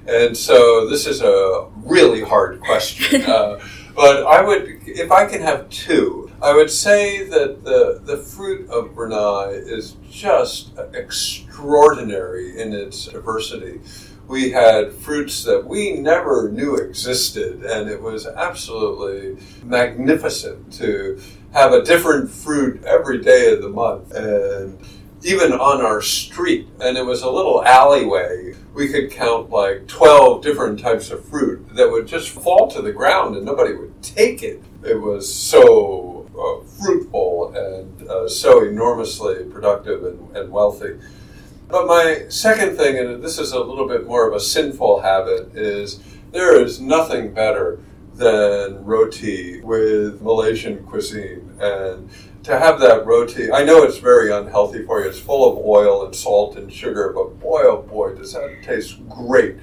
And 0.08 0.38
so 0.38 0.88
this 0.88 1.08
is 1.08 1.22
a 1.22 1.68
really 1.84 2.22
hard 2.22 2.60
question. 2.62 3.24
Uh, 3.36 3.60
but 3.96 4.26
I 4.26 4.42
would, 4.42 4.82
if 4.86 5.10
I 5.10 5.26
can 5.26 5.42
have 5.42 5.70
two, 5.70 6.30
I 6.42 6.54
would 6.54 6.70
say 6.70 7.24
that 7.24 7.64
the, 7.64 8.02
the 8.04 8.18
fruit 8.18 8.70
of 8.70 8.94
Brunei 8.94 9.52
is 9.52 9.96
just 10.12 10.78
extraordinary 10.94 12.60
in 12.62 12.74
its 12.74 13.06
diversity. 13.06 13.80
We 14.28 14.52
had 14.52 14.92
fruits 14.92 15.44
that 15.46 15.66
we 15.66 15.94
never 15.94 16.50
knew 16.50 16.76
existed, 16.76 17.64
and 17.64 17.90
it 17.90 18.02
was 18.02 18.28
absolutely 18.28 19.42
magnificent 19.64 20.74
to 20.74 21.22
have 21.54 21.72
a 21.72 21.84
different 21.84 22.30
fruit 22.30 22.84
every 22.84 23.22
day 23.22 23.54
of 23.54 23.62
the 23.62 23.70
month. 23.70 24.12
And 24.12 24.78
even 25.26 25.54
on 25.54 25.82
our 25.82 26.04
street, 26.04 26.68
and 26.80 26.98
it 26.98 27.04
was 27.04 27.24
a 27.24 27.30
little 27.30 27.66
alleyway. 27.66 28.54
We 28.76 28.90
could 28.90 29.10
count 29.10 29.50
like 29.50 29.88
12 29.88 30.44
different 30.44 30.80
types 30.80 31.10
of 31.10 31.26
fruit 31.26 31.68
that 31.76 31.90
would 31.90 32.08
just 32.08 32.30
fall 32.30 32.70
to 32.70 32.82
the 32.82 32.92
ground 32.92 33.36
and 33.36 33.44
nobody 33.44 33.74
would 33.74 34.04
take 34.04 34.44
it. 34.44 34.62
It 34.84 35.02
was 35.02 35.34
so 35.34 36.30
uh, 36.38 36.68
fruitful 36.78 37.56
and 37.56 38.08
uh, 38.08 38.30
so 38.30 38.64
enormously 38.64 39.46
productive 39.46 40.04
and, 40.04 40.38
and 40.38 40.52
wealthy. 40.52 41.00
But 41.70 41.88
my 41.88 42.26
second 42.30 42.78
thing, 42.78 43.00
and 43.00 43.24
this 43.24 43.40
is 43.40 43.52
a 43.52 43.60
little 43.60 43.88
bit 43.88 44.06
more 44.06 44.28
of 44.28 44.36
a 44.36 44.40
sinful 44.40 45.02
habit, 45.02 45.56
is 45.56 46.04
there 46.34 46.62
is 46.62 46.80
nothing 46.80 47.34
better 47.34 47.80
than 48.14 48.86
roti 48.86 49.60
with 49.62 50.22
Malaysian 50.22 50.86
cuisine. 50.86 51.52
And 51.60 52.10
to 52.46 52.60
have 52.60 52.80
that 52.80 53.08
roti, 53.08 53.52
I 53.52 53.64
know 53.64 53.82
it's 53.82 53.98
very 53.98 54.32
unhealthy 54.32 54.86
for 54.86 55.02
you. 55.02 55.10
It's 55.10 55.20
full 55.20 55.52
of 55.52 55.66
oil 55.66 56.06
and 56.06 56.16
salt 56.16 56.58
and 56.58 56.72
sugar, 56.72 57.12
but 57.12 57.40
boy, 57.40 57.64
oh 57.64 57.82
boy, 57.82 58.14
does 58.14 58.34
that 58.34 58.62
taste 58.62 58.98
great. 59.10 59.58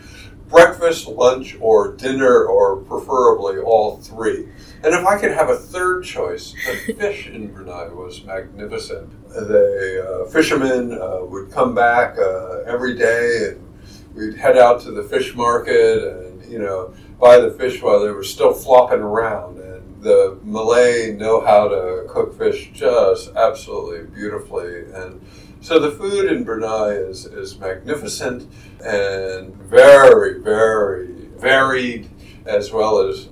Breakfast, 0.48 1.06
lunch, 1.06 1.56
or 1.60 1.92
dinner, 1.92 2.44
or 2.44 2.78
preferably 2.78 3.58
all 3.58 3.98
three. 3.98 4.48
And 4.82 4.94
if 4.94 5.06
I 5.06 5.16
could 5.16 5.30
have 5.30 5.48
a 5.48 5.54
third 5.54 6.04
choice, 6.04 6.54
the 6.86 6.92
fish 6.98 7.28
in 7.28 7.52
Brunei 7.52 7.86
was 7.86 8.24
magnificent. 8.24 9.28
The 9.28 10.24
uh, 10.26 10.30
fishermen 10.30 10.92
uh, 11.00 11.20
would 11.22 11.52
come 11.52 11.76
back 11.76 12.18
uh, 12.18 12.62
every 12.66 12.96
day, 12.96 13.52
and 13.52 13.72
we'd 14.12 14.36
head 14.36 14.58
out 14.58 14.82
to 14.82 14.90
the 14.90 15.04
fish 15.04 15.36
market, 15.36 16.02
and 16.02 16.44
you 16.50 16.58
know, 16.58 16.92
buy 17.20 17.38
the 17.38 17.52
fish 17.52 17.80
while 17.80 18.00
they 18.00 18.10
were 18.10 18.24
still 18.24 18.52
flopping 18.52 19.00
around 19.00 19.62
the 20.02 20.36
Malay 20.42 21.12
know 21.12 21.40
how 21.40 21.68
to 21.68 22.04
cook 22.08 22.36
fish 22.36 22.70
just 22.74 23.30
absolutely 23.36 24.04
beautifully. 24.12 24.90
And 24.92 25.24
so 25.60 25.78
the 25.78 25.92
food 25.92 26.30
in 26.30 26.42
Brunei 26.42 26.90
is, 26.90 27.24
is 27.24 27.56
magnificent 27.58 28.50
and 28.84 29.54
very, 29.54 30.40
very 30.40 31.28
varied, 31.36 32.10
as 32.46 32.72
well 32.72 32.98
as 32.98 33.28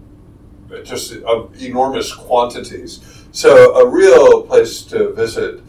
just 0.85 1.13
enormous 1.61 2.15
quantities. 2.15 3.27
So 3.33 3.75
a 3.75 3.89
real 3.89 4.43
place 4.43 4.83
to 4.85 5.13
visit. 5.13 5.61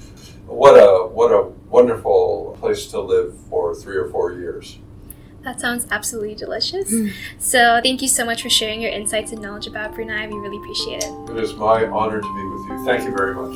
What 0.46 0.76
a 0.76 1.08
what 1.08 1.32
a 1.32 1.44
wonderful 1.70 2.58
place 2.60 2.88
to 2.88 3.00
live 3.00 3.36
for 3.50 3.74
three 3.74 3.96
or 3.96 4.10
four 4.10 4.34
years. 4.34 4.78
That 5.44 5.60
sounds 5.60 5.88
absolutely 5.90 6.36
delicious. 6.36 6.92
Mm. 6.92 7.12
So, 7.40 7.82
thank 7.84 8.02
you 8.02 8.08
so 8.08 8.24
much 8.26 8.44
for 8.44 8.50
sharing 8.50 8.82
your 8.82 8.92
insights 8.92 9.32
and 9.32 9.42
knowledge 9.42 9.68
about 9.68 9.96
Brunei. 9.96 10.28
We 10.28 10.36
really 10.36 10.58
appreciate 10.58 11.04
it. 11.04 11.12
It 11.32 11.38
is 11.44 11.54
my 11.56 11.88
honor 11.88 12.22
to 12.22 12.36
be 12.36 12.46
with 12.46 12.70
you. 12.70 12.86
Thank 12.86 13.04
you 13.04 13.12
very 13.16 13.34
much. 13.34 13.56